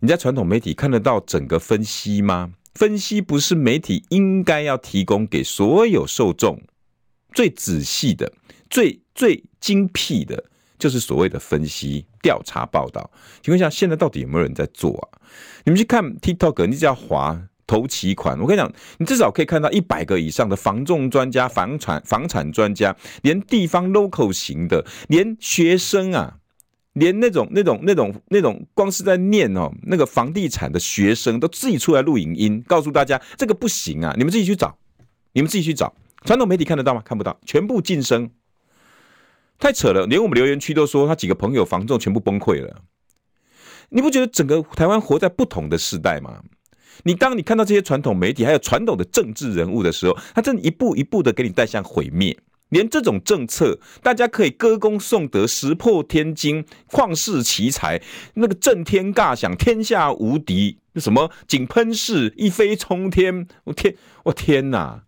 [0.00, 2.52] 你在传统媒体看得到整个分析吗？
[2.74, 6.60] 分析不是媒体应该要提供给所有受众。
[7.32, 8.32] 最仔细的、
[8.70, 10.42] 最最精辟的，
[10.78, 13.10] 就是所谓的分析调查报道。
[13.42, 15.18] 请问一下，现在到底有没有人在做啊？
[15.64, 26.38] 你们去看 TikTok，你只要滑头期款，我跟你讲，你至少可以看到一百个以上的房仲专家、房产房产专家，连地方 local 型的，连学生啊，
[26.92, 34.76] 连那种那种那种那种，光是在念哦，那个房地产的学生都自己出来录影音，告诉大家这个不行啊，你们自己去找，
[35.32, 35.94] 你们自己去找。
[36.24, 37.02] 传统媒体看得到吗？
[37.04, 38.30] 看不到，全部晋升，
[39.58, 40.06] 太扯了。
[40.06, 42.82] 连我们留言区都说他几个朋友房仲全部崩溃了。
[43.90, 46.42] 你不觉得整个台湾活在不同的时代吗？
[47.04, 52.36] 你当你看到这些传统媒体还有传统的政治人物的时候，他正一步一步的给你带向毁灭。
[52.68, 58.00] 连这种政策，大家可以歌功颂德、石破天惊、旷世奇才，
[58.34, 65.02] 那个震天尬响、天下无敌，什么井喷式、一飞冲天，我天，我天哪！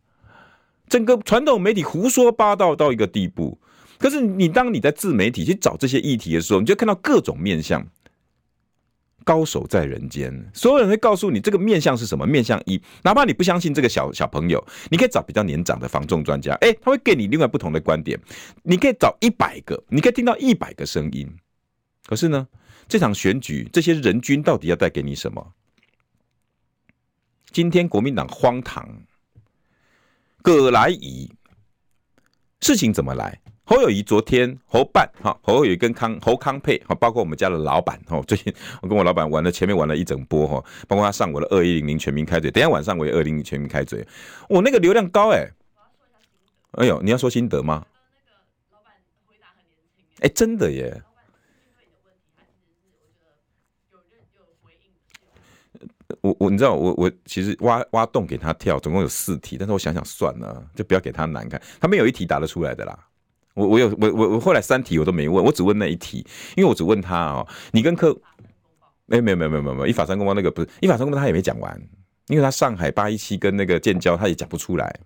[0.95, 3.59] 整个传统媒体胡说八道到一个地步，
[3.99, 7.85] 可是你当你在自媒体去找这些议题的时候，你就看到各种面向，
[9.25, 12.25] 高手在人间，所有人会告诉你这个面向是什么。
[12.25, 18.17] 面向一，哪怕你不相信这个小小朋友，你可以找比较年长的防重专家，哎，他会给你另外不同的观点。
[18.63, 21.29] 你可以找一百个，你可以听到一百个声音。
[22.07, 22.47] 可是呢，
[22.87, 25.55] 这场选举，这些人均到底要带给你什么？
[27.51, 28.89] 今天国民党荒唐。
[30.45, 31.33] 葛来仪，
[32.61, 33.41] 事情怎么来？
[33.65, 38.53] 侯友谊昨天侯办哈，侯友谊跟康侯康配哈，包括我们家的老板哈，最近
[38.83, 44.07] 我跟我老板玩了，前面玩了一整波哈，包括他上我的二一零零全民开嘴，等一下晚上我也二零零全民开嘴，
[44.51, 45.51] 我那个流量高哎，
[46.73, 47.83] 哎呦，你要说心得吗？
[50.21, 51.03] 哎，真的耶。
[56.25, 61.61] 我我你知道我我其实挖挖洞给他跳，总共有四题，但是我想想算了，就不要给他难看。
[61.79, 62.99] 他没有一题答得出来的啦。
[63.53, 68.17] 我我有我我我后来三题我都没问，我只问那一题，因为我只问他哦，你跟柯，
[69.05, 71.79] 没没有没有没有没有，一法三公报那个不是一法三公报他也没讲完，
[72.29, 74.99] 因为他上海八一七跟那个建交他也讲不出来。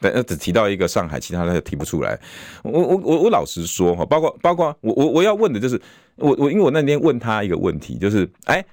[0.00, 2.18] 对，那只提到一个上海，其他的提不出来。
[2.62, 5.78] 我我我我老实说哈，包括包括我我我要问的就是
[6.16, 8.64] 我我因为我那天问他一个问题，就是哎。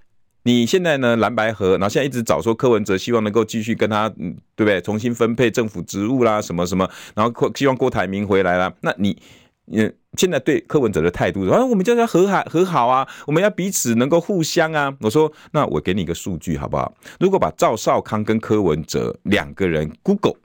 [0.44, 1.16] 你现在呢？
[1.18, 4.82] 蓝白合，然后现在一直找说柯文哲希望能够继续跟他，对不对？
[4.82, 8.74] 重新分配政府职务啦，什么什么，然后希望郭台铭回来啦。
[8.82, 9.16] 那你，
[9.72, 14.92] 嗯，现在对柯文哲的态度，啊，我们就要和好和好啊，我们要彼此能够互相啊。
[15.02, 16.92] 我说，那我给你一个数据好不好？
[17.20, 20.38] 如果把赵少康跟柯文哲两个人 Google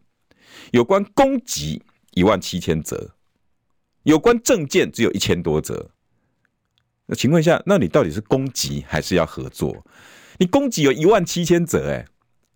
[0.73, 1.83] 有关攻击
[2.13, 3.13] 一万七千则，
[4.03, 5.91] 有关政见只有一千多则。
[7.07, 9.85] 那请问一下，那你到底是攻击还是要合作？
[10.39, 12.05] 你攻击有一万七千则，哎，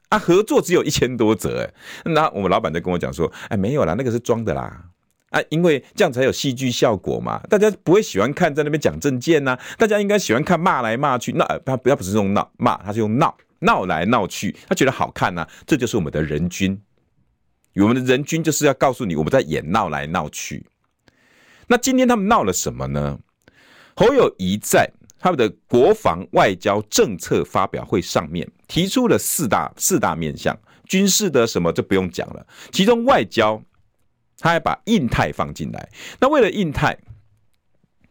[0.08, 1.72] 啊，合作只有一千多则，哎，
[2.04, 4.86] 那我们老板就跟我讲说，哎，没有啦，那个是装的啦，
[5.30, 16.82] 啊，因为这样才有戏剧效果嘛，大家不会喜欢看在那边讲政见呐，大家应该喜欢看骂来骂去，那他不要不是用闹骂，他是用闹闹来闹去，他觉得好看呐，这就是我们的人均，
[17.76, 20.66] 我们的人均就是要告诉你我们在演闹来闹去，
[21.68, 23.20] 那今天他们闹了什么呢？
[24.00, 30.58] 侯友谊在他们的国防外交政策发表会上面提出了四大四大面向，
[30.88, 33.62] 军事的什么就不用讲了，其中外交
[34.38, 35.86] 他还把印太放进来。
[36.18, 36.96] 那为了印太，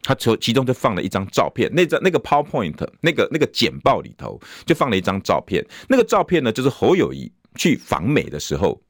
[0.02, 8.80] 他从其中就放了一张照片，那张那个 PowerPoint 那个那个简报里头就放了一张照片，那个照片呢就是侯友谊去访美的时候。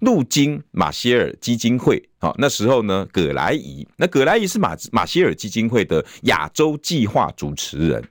[0.00, 8.02] 路经马歇尔基金会，好，那时候呢，葛莱仪，那葛莱仪是马马歇尔基金会的亚洲计划主持人，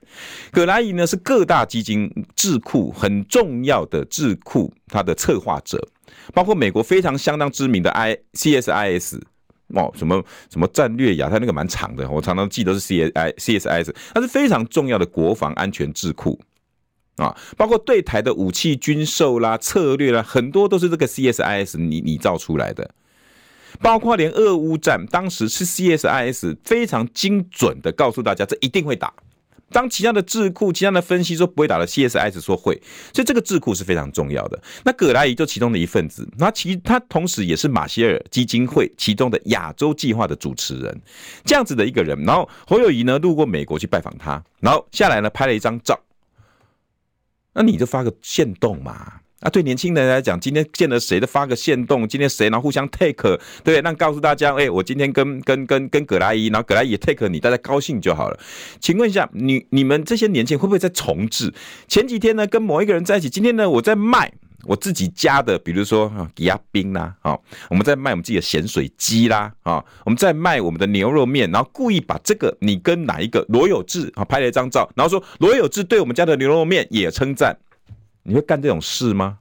[0.50, 5.88] 葛莱仪呢是各大基金智库很重要的智库，他的策划者，
[6.32, 9.20] 包括美国非常相当知名的 I C S I S
[9.68, 16.40] 哦，什么什么战略呀，他那个蛮长的，我常常记得是 C S I C S I S，它是非常重要的国防安全智库。
[17.16, 22.90] 啊，包括对台的武器军售啦、策略啦，很多都是这个 CSIS 拟拟造出来的。
[23.80, 29.12] 包括连俄乌战，当时是 CSIS 非常精准的告诉大家，这一定会打。
[29.72, 32.80] 当其他的智库、其他的分析说不会打的，CSIS 说会，
[33.12, 34.62] 所以这个智库是非常重要的。
[34.84, 40.96] 那葛莱仪就其中的一份子，那其他同时也是马歇尔基金会其中的亚洲计划的主持人，
[41.44, 42.16] 这样子的一个人。
[42.22, 45.98] 然后侯友宜呢路过美国去拜访他，然后下来呢拍了一张照，
[47.54, 49.14] 那你就发个限动嘛。
[49.40, 58.40] 啊，对年轻人来讲，今天见了谁都发个限动，今天谁然后互相 take，对，那告诉大家，哎、我今天跟跟跟跟葛莱伊，然后葛莱伊也 take 你，大家高兴就好了。
[58.80, 61.52] 请问一下，你你们这些年轻人会不会在重置？
[61.86, 64.32] 前几天呢，跟某一个人在一起，今天呢，我在卖
[64.66, 67.38] 我自己家的，比如说啊，吉亚冰啦，啊，
[67.68, 77.56] 我们在卖我们自己的咸水鸡啦，啊，我们在卖我们的牛肉面，然后故意把这个你跟哪一个罗有志啊拍了一张照，然后说罗有志对我们家的牛肉面也称赞。
[78.22, 79.38] 你会干这种事吗？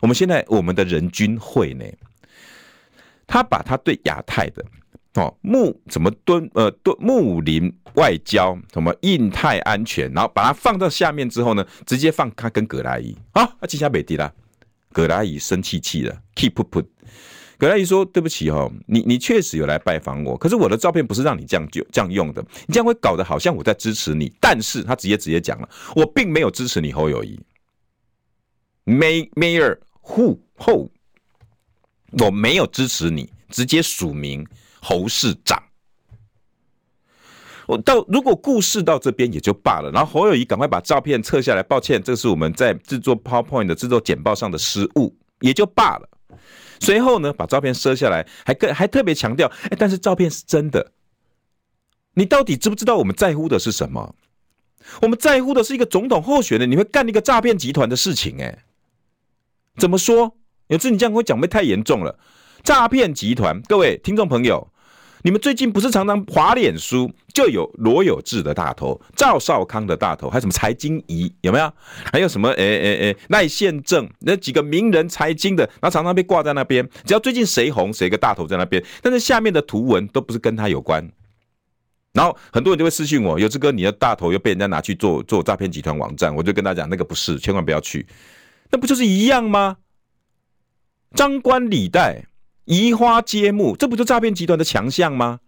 [0.00, 1.84] 我们现在我们的人均会呢，
[3.26, 4.64] 他把他对亚太的
[5.18, 13.16] 哦睦什么敦呃敦睦邻外交什么印太安全，然后把它放到下面之后呢，直接放他跟葛莱仪。
[13.32, 14.32] 啊，啊，记下美迪啦，
[14.92, 16.86] 葛莱仪生气气了，keep put，
[17.58, 27.38] 葛莱仪说对不起哦，你你确实有来拜访我，可是我的照片不是让你这样就这样用的，你这样会搞得好像我在支持你，但是他直接直接讲了，我并没有支持你侯友谊
[28.86, 29.78] ，May Mayor。
[30.10, 30.90] Who 后，
[32.12, 34.46] 我没有支持你，直接署名
[34.88, 35.62] 侯市长。
[37.66, 46.08] 我到如果故事到这边也就罢了，然后侯友宜赶快把照片撤下来，抱歉，这是我们在制作 PowerPoint 的制作简报上的失误，也就罢了。
[46.80, 50.92] 随后呢，把照片撤下来，还更还特别强调，哎，但是照片是真的。
[52.14, 54.14] 你到底知不知道我们在乎的是什么？
[55.02, 58.64] 我们在乎的是一个总统候选人，你会干一个诈骗集团的事情，哎。
[59.76, 60.34] 怎么说？
[60.68, 62.18] 有次你这样会讲，会太严重了。
[62.64, 64.66] 诈骗集团，各位听众朋友，
[65.28, 71.70] 你们最近不是常常滑脸书就有罗有志的大头、赵少康的大头，还有什么财经仪有没有？
[72.10, 72.48] 还有什么？
[72.52, 76.82] 哎哎哎，赖宪政那几个名人财经的，然后常常被挂在那边。
[77.04, 81.06] 只要最近谁红，谁个大头在那边，但是下面的图文都不是跟他有关。
[82.14, 88.06] 然后很多人就会私信我，有志哥，你的大头又被人家拿去做做诈骗集团网站，我就跟他讲，那个不是，千万不要去。
[88.70, 89.76] 那不就是一样吗？
[91.14, 92.24] 张冠李戴、
[92.68, 95.40] 移花接木，这不就诈骗集团的强项吗？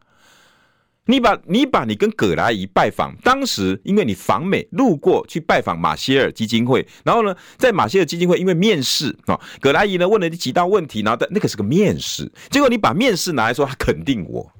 [1.04, 14.50] 你把你把你跟葛莱仪拜访，当时因为你访美路过去拜访马歇尔基金会，然后呢，在马歇尔基金会因为面试啊，葛莱仪呢问了你几道问题，然后那个是个面试，结果你把面试拿来说他肯定我，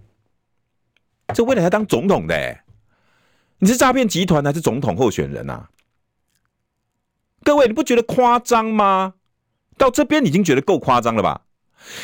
[1.32, 2.58] 这未来要当总统的、
[3.58, 5.70] 你是诈骗集团还是总统候选人啊？
[7.42, 9.14] 各位，你不觉得夸张吗？
[9.78, 11.42] 到这边已经觉得够夸张了吧？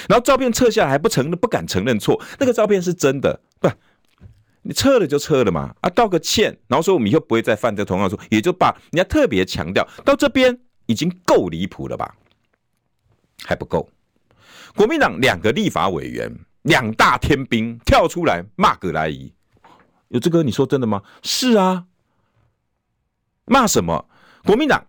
[0.08, 3.68] 然后照片撤下来还不承认，不敢承认错，那个照片是真的，不，
[4.62, 8.74] 你撤了就撤了嘛，啊，道个歉，然后说我们以后不会再犯这同样错，也就罢。
[8.92, 12.14] 人家特别强调，到这边已经够离谱了吧？
[13.44, 13.88] 还不够，
[14.74, 19.32] 国民党两个立法委员，两大天兵跳出来骂葛莱仪，
[20.08, 21.02] 有这个你说真的吗？
[21.22, 21.84] 是啊，
[23.44, 24.08] 骂什么？
[24.44, 24.84] 国民党。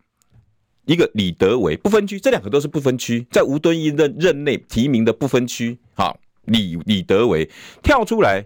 [0.88, 5.78] 一个李德维不分区，这两个都是不分区，在吴敦义任任内提名的不分区。
[5.94, 7.48] 好，李李德维
[7.84, 8.46] 跳出来，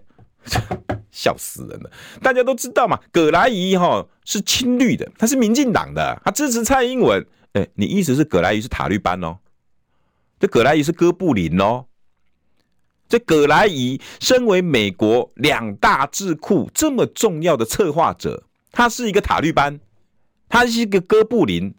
[1.12, 1.90] 笑死人了。
[2.20, 7.24] 大家都知道嘛，葛莱仪哈是亲绿的，他是民进党的，他支持蔡英文。
[7.52, 9.38] 哎，你意思是葛莱仪是塔绿班哦？
[10.40, 11.84] 这葛莱仪是哥布林哦？
[13.08, 19.78] 这葛莱仪身为美国两大智库这么重要的策划者，他是一个塔绿班，
[20.48, 21.72] 他是一个哥布林。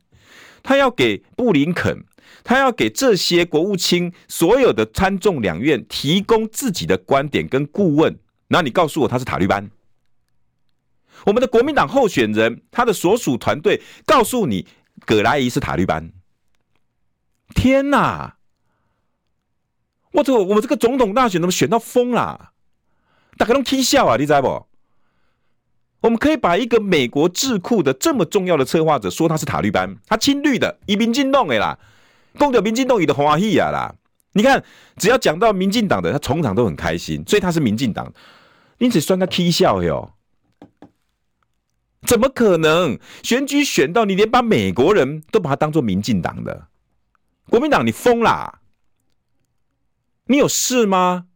[0.64, 2.04] 他要给布林肯，
[2.44, 8.18] 他要给这些国务卿所有的参众两院提供自己的观点跟顾问。
[8.48, 9.70] 那你告诉我他是塔利班？
[11.26, 14.66] 我们的国民党候选人他的所属团队告诉你
[15.06, 16.12] 葛莱仪是塔利班？
[17.54, 18.38] 天哪！
[20.12, 22.52] 我这我们这个总统大选怎么选到疯了？
[23.38, 24.16] 大家都踢笑啊！
[24.16, 24.68] 你知道不？
[26.04, 31.80] 我们可以把一个美国智库的这么重要的策划者说他是塔绿班，他亲绿的，以民进党的啦，
[32.38, 33.96] 共掉民进党的欢喜啊啦！
[34.34, 34.62] 你看，
[34.98, 38.14] 只要讲到民进党的，他从场都很开心，所以他是民进党。
[38.80, 40.12] 因此算他踢笑哟？
[42.06, 43.00] 怎么可能？
[43.24, 46.68] 选举选到你连把美国人都把他当做民进党的
[47.50, 48.60] 国民党，你疯啦？
[50.26, 51.28] 你有事吗？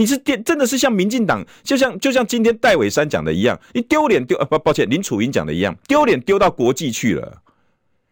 [0.00, 7.42] 你是电真的是像民进党，就像就像今天戴伟山讲的一样，你丢脸丢啊不抱歉，林楚茵讲的一样，丢脸丢到国际去了。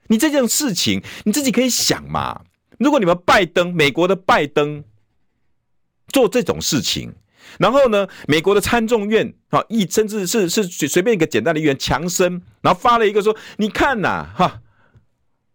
[0.09, 2.43] 你这件事情你自己可以想嘛，
[2.79, 4.85] 如果你们拜登，美国的拜登
[6.09, 7.11] 做这种事情，
[7.59, 14.61] 然后呢，美国的参众院啊，一甚至是是随便一个简单的议员强生，然后发了一个说，你看呐、哈，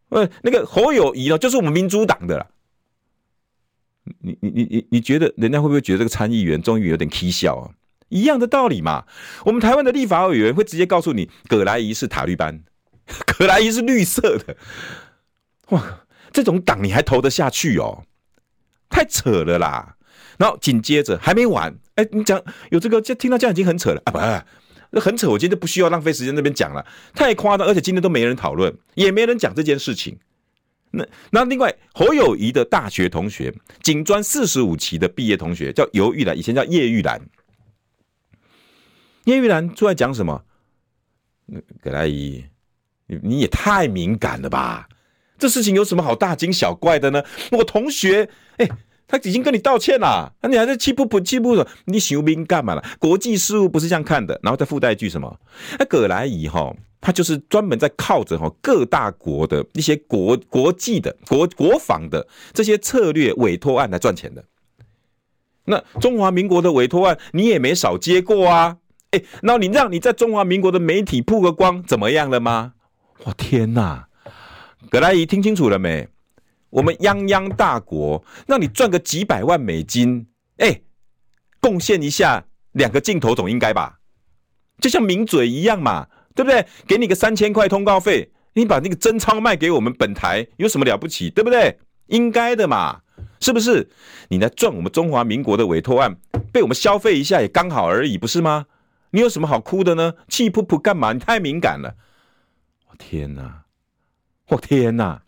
[0.09, 2.47] 呃，那个侯友宜呢，就是我们民主党的啦。
[4.22, 7.72] 你你你你你觉得人家会不会觉得这个参议员终于有点蹊跷啊？
[8.10, 9.06] 一样的道理嘛。
[9.45, 12.64] 我们台湾的立法委员会直接告诉你，葛莱仪是塔绿班，
[13.38, 14.58] 葛莱仪是绿色的。
[15.70, 18.04] 哇，这种党你还投得下去哦？
[18.89, 19.95] 太扯了啦！
[20.38, 24.12] 然后紧接着还没完，哎，你讲有这个，就听到这样已经很扯了啊！
[24.12, 24.20] 不，
[24.91, 26.86] 那很扯，我今天就不需要浪费时间那边讲了，
[27.16, 30.20] 太夸张，而且今天都没人讨论，也没人讲这件事情。
[30.96, 37.20] 那那另外侯友谊的大学同学，警专四十五期的毕业同学叫尤玉兰，以前叫叶玉兰。
[39.24, 40.44] 叶玉兰出来讲什么？
[41.82, 42.46] 葛大姨，
[43.08, 44.88] 你你也太敏感了吧？
[45.39, 47.24] 这事情有什么好大惊小怪的呢？
[47.52, 48.70] 我同学，哎，
[49.14, 51.68] 他已经跟你道歉了，那你还在气不不气不的？
[51.86, 52.84] 你修兵干嘛了？
[52.97, 54.39] 国际事务不是这样看的。
[54.41, 55.39] 然后再附带一句什么？
[55.78, 56.76] 那葛莱仪哈。
[56.99, 64.43] 他就是专门在靠着哈各大国的一些国国际的国国防的这些策略委托案来赚钱的。
[65.66, 68.78] 那中华民国的委托案你也没少接过啊？
[69.11, 72.74] 哎，那你让你在中华民国的媒体曝个光怎么样了吗？
[73.26, 74.07] 我天哪！
[74.89, 76.07] 葛莱仪听清楚了没？
[76.74, 80.82] 我们泱泱大国让你赚个几百万美金，哎，
[81.61, 83.99] 贡献一下两个镜头总应该吧？
[84.80, 86.07] 就像名嘴一样嘛。
[86.36, 86.65] 对不对？
[86.88, 91.30] 给你个三千块通告费，你把那个真钞卖给我们本台，有什么了不起？
[91.30, 91.78] 对不对？
[92.07, 93.01] 应该的嘛，
[93.39, 93.88] 是不是？
[94.30, 96.17] 你来赚我们中华民国的委托案，
[96.51, 98.65] 被我们消费一下也刚好而已，不是吗？
[99.11, 100.15] 你有什么好哭的呢？
[100.28, 101.13] 气噗噗干嘛？
[101.13, 101.97] 你太敏感了。
[102.89, 103.65] 我天哪！
[104.47, 105.21] 我天哪！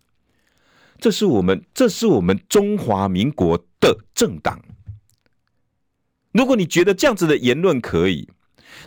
[1.00, 4.62] 这是我们，这是我们中华民国的政党。
[6.32, 8.30] 如果你觉得这样子的言论可以。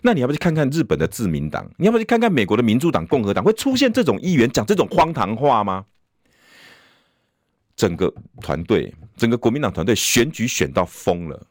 [0.03, 1.69] 那你要不要去看看日本的自民党？
[1.77, 3.43] 你要不要去看看美国的民主党、共和党？
[3.43, 5.87] 会出现这种议员讲这种荒唐话吗？
[7.75, 11.47] 整个团队，整个国民党团队选举选到疯了。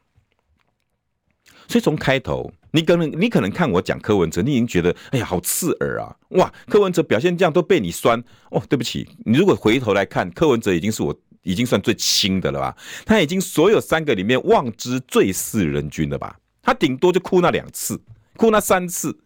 [1.67, 6.15] 所以从开头，你可能你可能看我讲柯文哲，你已经觉得哎呀好刺耳啊！
[6.29, 8.63] 哇，柯文哲表现这样都被你酸哦。
[8.69, 12.77] 对不起，你如果回头来看，柯文哲已经是我已经算最亲的了吧？
[13.03, 16.39] 他已经所有三个里面望之最似人君了吧？
[16.61, 17.99] 他顶多就哭那两次。
[18.35, 19.17] 哭那三次，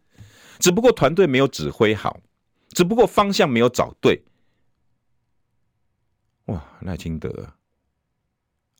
[0.57, 2.21] 只不过团队没有指挥好，
[2.69, 4.23] 只不过方向没有找对。
[6.45, 7.49] 哇，赖清德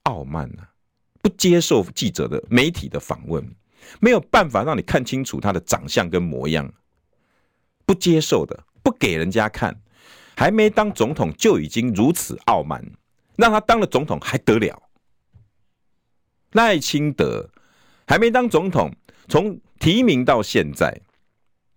[0.04, 0.72] 傲慢啊，
[1.22, 3.46] 不接受记者的媒体的访问，
[4.00, 6.74] 没有办法让你看清楚他的长相跟模样，
[7.86, 9.82] 不接受的，不给人家看，
[10.36, 12.84] 还没当总统就已经如此傲慢，
[13.36, 14.82] 让他当了总统还得了？
[16.52, 17.50] 赖清德
[18.06, 18.94] 还没当总统，
[19.28, 21.02] 从提名到现在，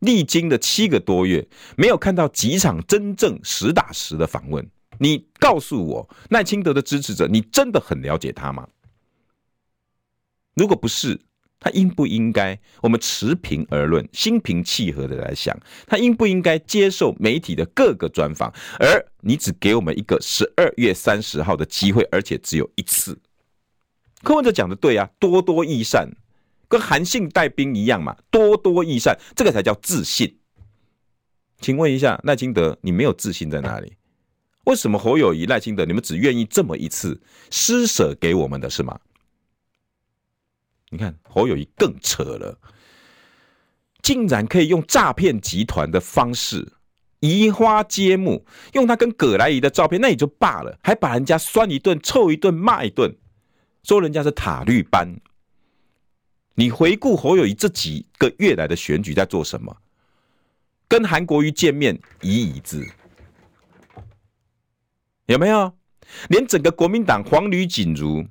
[0.00, 1.46] 历经了七个多月，
[1.76, 4.68] 没有看到几场真正实打实的访问。
[4.98, 8.68] 你告诉我，赖清德的支持者，你真的很了解他吗？
[10.54, 11.20] 如果不是，
[11.64, 12.60] 他应不应该？
[12.82, 18.52] 我们持平而论，心平气和的来想，他应不应该接受媒体的各个专访？
[18.78, 23.18] 而你只给我们一个十二月三十号的机会，而且只有一次。
[24.22, 26.10] 柯文哲讲的对啊，多多益善。
[26.68, 30.36] 跟韩信带兵一样嘛，多多益善，这个才叫自信。
[31.60, 33.94] 请问一下赖清德，你没有自信在哪里？
[34.64, 39.00] 为什么侯友谊、赖清德，你们只愿意这么一次施舍给我们的是吗？
[40.94, 42.56] 你看侯友宜更扯了，
[44.00, 46.72] 竟然可以用诈骗集团的方式
[47.18, 53.12] 移花接木，用他跟葛莱仪的照片，那也就罢了，还把人家酸一顿、臭一顿、骂一顿，
[53.82, 55.08] 说人家是塔绿班。
[56.54, 59.76] 你回顾侯友谊这几个月来的选举在做什么？
[60.86, 62.86] 跟韩国瑜见面移椅子，
[65.26, 65.76] 有没有？
[66.28, 68.24] 连整个国民党黄吕锦如，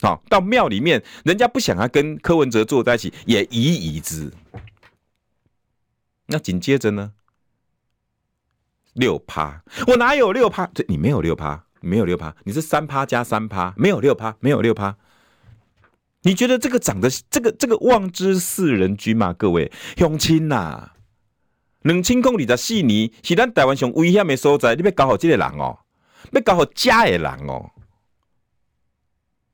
[0.00, 4.32] 好到庙里面，人家不想要跟柯文哲坐在一起，也移椅子。
[6.26, 7.12] 那紧接着呢？
[8.94, 10.66] 六趴，我哪有六趴？
[10.66, 14.96] 对，你没有六趴，没有六趴，你是三趴加三趴，没有六趴，没有六趴。
[16.22, 19.32] 你觉得这个长得这个这个望之似人君吗？
[19.32, 20.90] 各位乡亲呐，
[21.82, 25.78] 两千公里的悉尼是咱台湾上危险的所在，你要搞好这个人哦，
[26.32, 27.70] 要搞好家的人哦，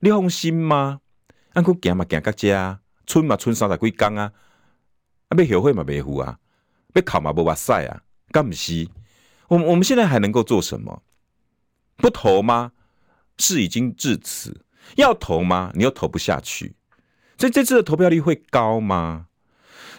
[0.05, 0.99] 你放心吗？
[1.53, 2.77] 俺去行嘛行到这，
[3.07, 4.31] 村嘛村三十几工啊，
[5.29, 6.37] 啊要后悔嘛没付啊，
[6.93, 8.87] 要考嘛无哇塞啊，干不是？
[9.47, 11.01] 我们我们现在还能够做什么？
[11.97, 12.73] 不投吗？
[13.39, 14.63] 事已经至此，
[14.95, 15.71] 要投吗？
[15.73, 16.75] 你又投不下去，
[17.39, 19.25] 所以这次的投票率会高吗？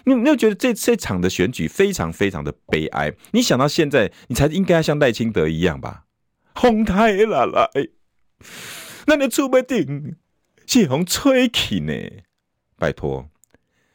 [0.05, 3.13] 你有没有觉得这这场的选举非常非常的悲哀？
[3.31, 6.05] 你想到现在，你才应该像赖清德一样吧？
[6.55, 7.69] 红太啦来，
[9.09, 10.17] 那你出不定
[10.65, 11.93] 是红吹起呢？
[12.75, 13.29] 拜托，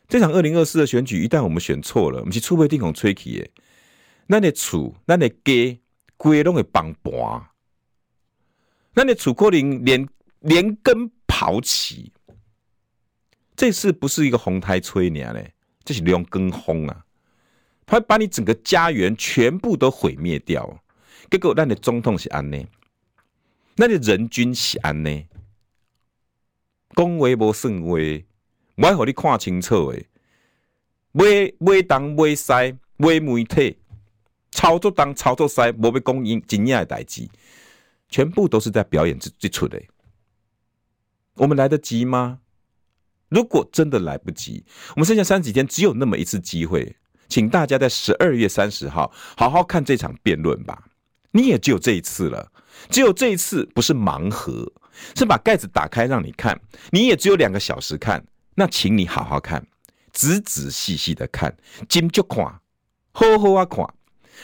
[0.08, 3.50] 这场二零二四的选举，一旦我们选错了，我们是出不定红吹起耶。
[4.26, 5.78] 那你厝，那你家，
[6.16, 7.12] 规拢会崩盘。
[8.94, 10.08] 那你楚可能连
[10.40, 12.10] 连根刨起，
[13.54, 15.52] 这次不是一个红台吹你嘞，
[15.84, 17.04] 这是两根轰啊！
[17.84, 20.82] 他会把你整个家园全部都毁灭掉。
[21.30, 22.58] 结果，那你总统是安呢？
[23.76, 25.24] 那你人均是安呢？
[26.94, 30.06] 讲话无算话，我要让你看清楚诶！
[31.12, 31.24] 买
[31.58, 32.52] 买东买西
[32.96, 33.78] 买媒体，
[34.50, 37.28] 操作东操作西，无要讲因真正的代志。
[38.08, 39.80] 全部都是在表演之之出的，
[41.36, 42.40] 我们来得及吗？
[43.30, 46.94] 如果真的来不及，我们剩下三十几天，只有那么一次机会，
[47.30, 50.90] 请大家在十二月三十号好好看这场辩论吧。
[51.30, 52.52] 你也只有这一次了，
[52.88, 54.70] 只有这一次不是盲盒，
[55.14, 56.60] 是把盖子打开让你看。
[56.90, 59.66] 你也只有两个小时看，那请你好好看，
[60.12, 61.56] 仔仔细细的看，
[61.88, 62.44] 精就看，
[63.12, 63.86] 好好啊看。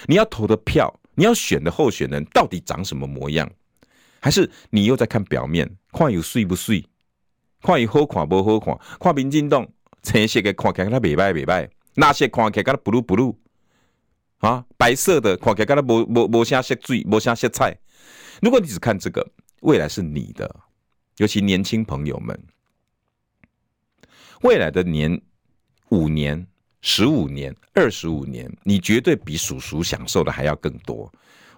[0.06, 3.50] 你要投的票，你要选的候选人到底长什么模样？
[4.20, 6.84] 还是你又在看表面，看有水不水，
[7.62, 9.66] 看有好看不好看，看民进党
[10.02, 13.34] 青色的看起来它袂歹袂歹，那些看起来它 blue blue
[14.38, 17.76] 啊，白色的看起来它无无无啥色水，无啥色彩。
[18.40, 19.26] 如果你只看这个，
[19.62, 20.54] 未来是你的，
[21.16, 22.38] 尤其年轻朋友们，
[24.42, 25.20] 未来的年
[25.90, 26.46] 五年、
[26.80, 31.12] 十五年、二十五年，你绝对比叔叔享受的还要更多。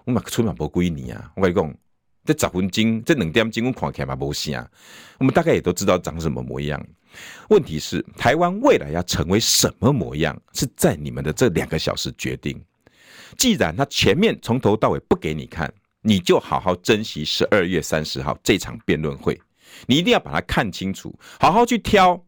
[0.05, 1.75] 我嘛出马不归你啊，我跟你讲。
[2.23, 4.69] 这十分钟，这两点钟，我看起来嘛无啥。
[5.17, 6.79] 我们大概也都知道长什么模样。
[7.49, 12.63] 问题是，台湾未来要成为什么模样，是在你们的这两个小时决定。
[13.39, 19.39] 既然他前面从头到尾不给你看，你就好好珍惜十二月三十号这场辩论会。
[19.87, 22.21] 你一定要把它看清楚，好好去挑。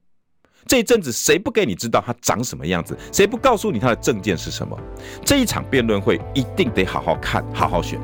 [0.66, 2.98] 这一阵子谁不给你知道他长什么样子？
[3.12, 4.80] 谁不告诉你他的证件是什么？
[5.26, 8.00] 这一场辩论会一定得好好看，好好选。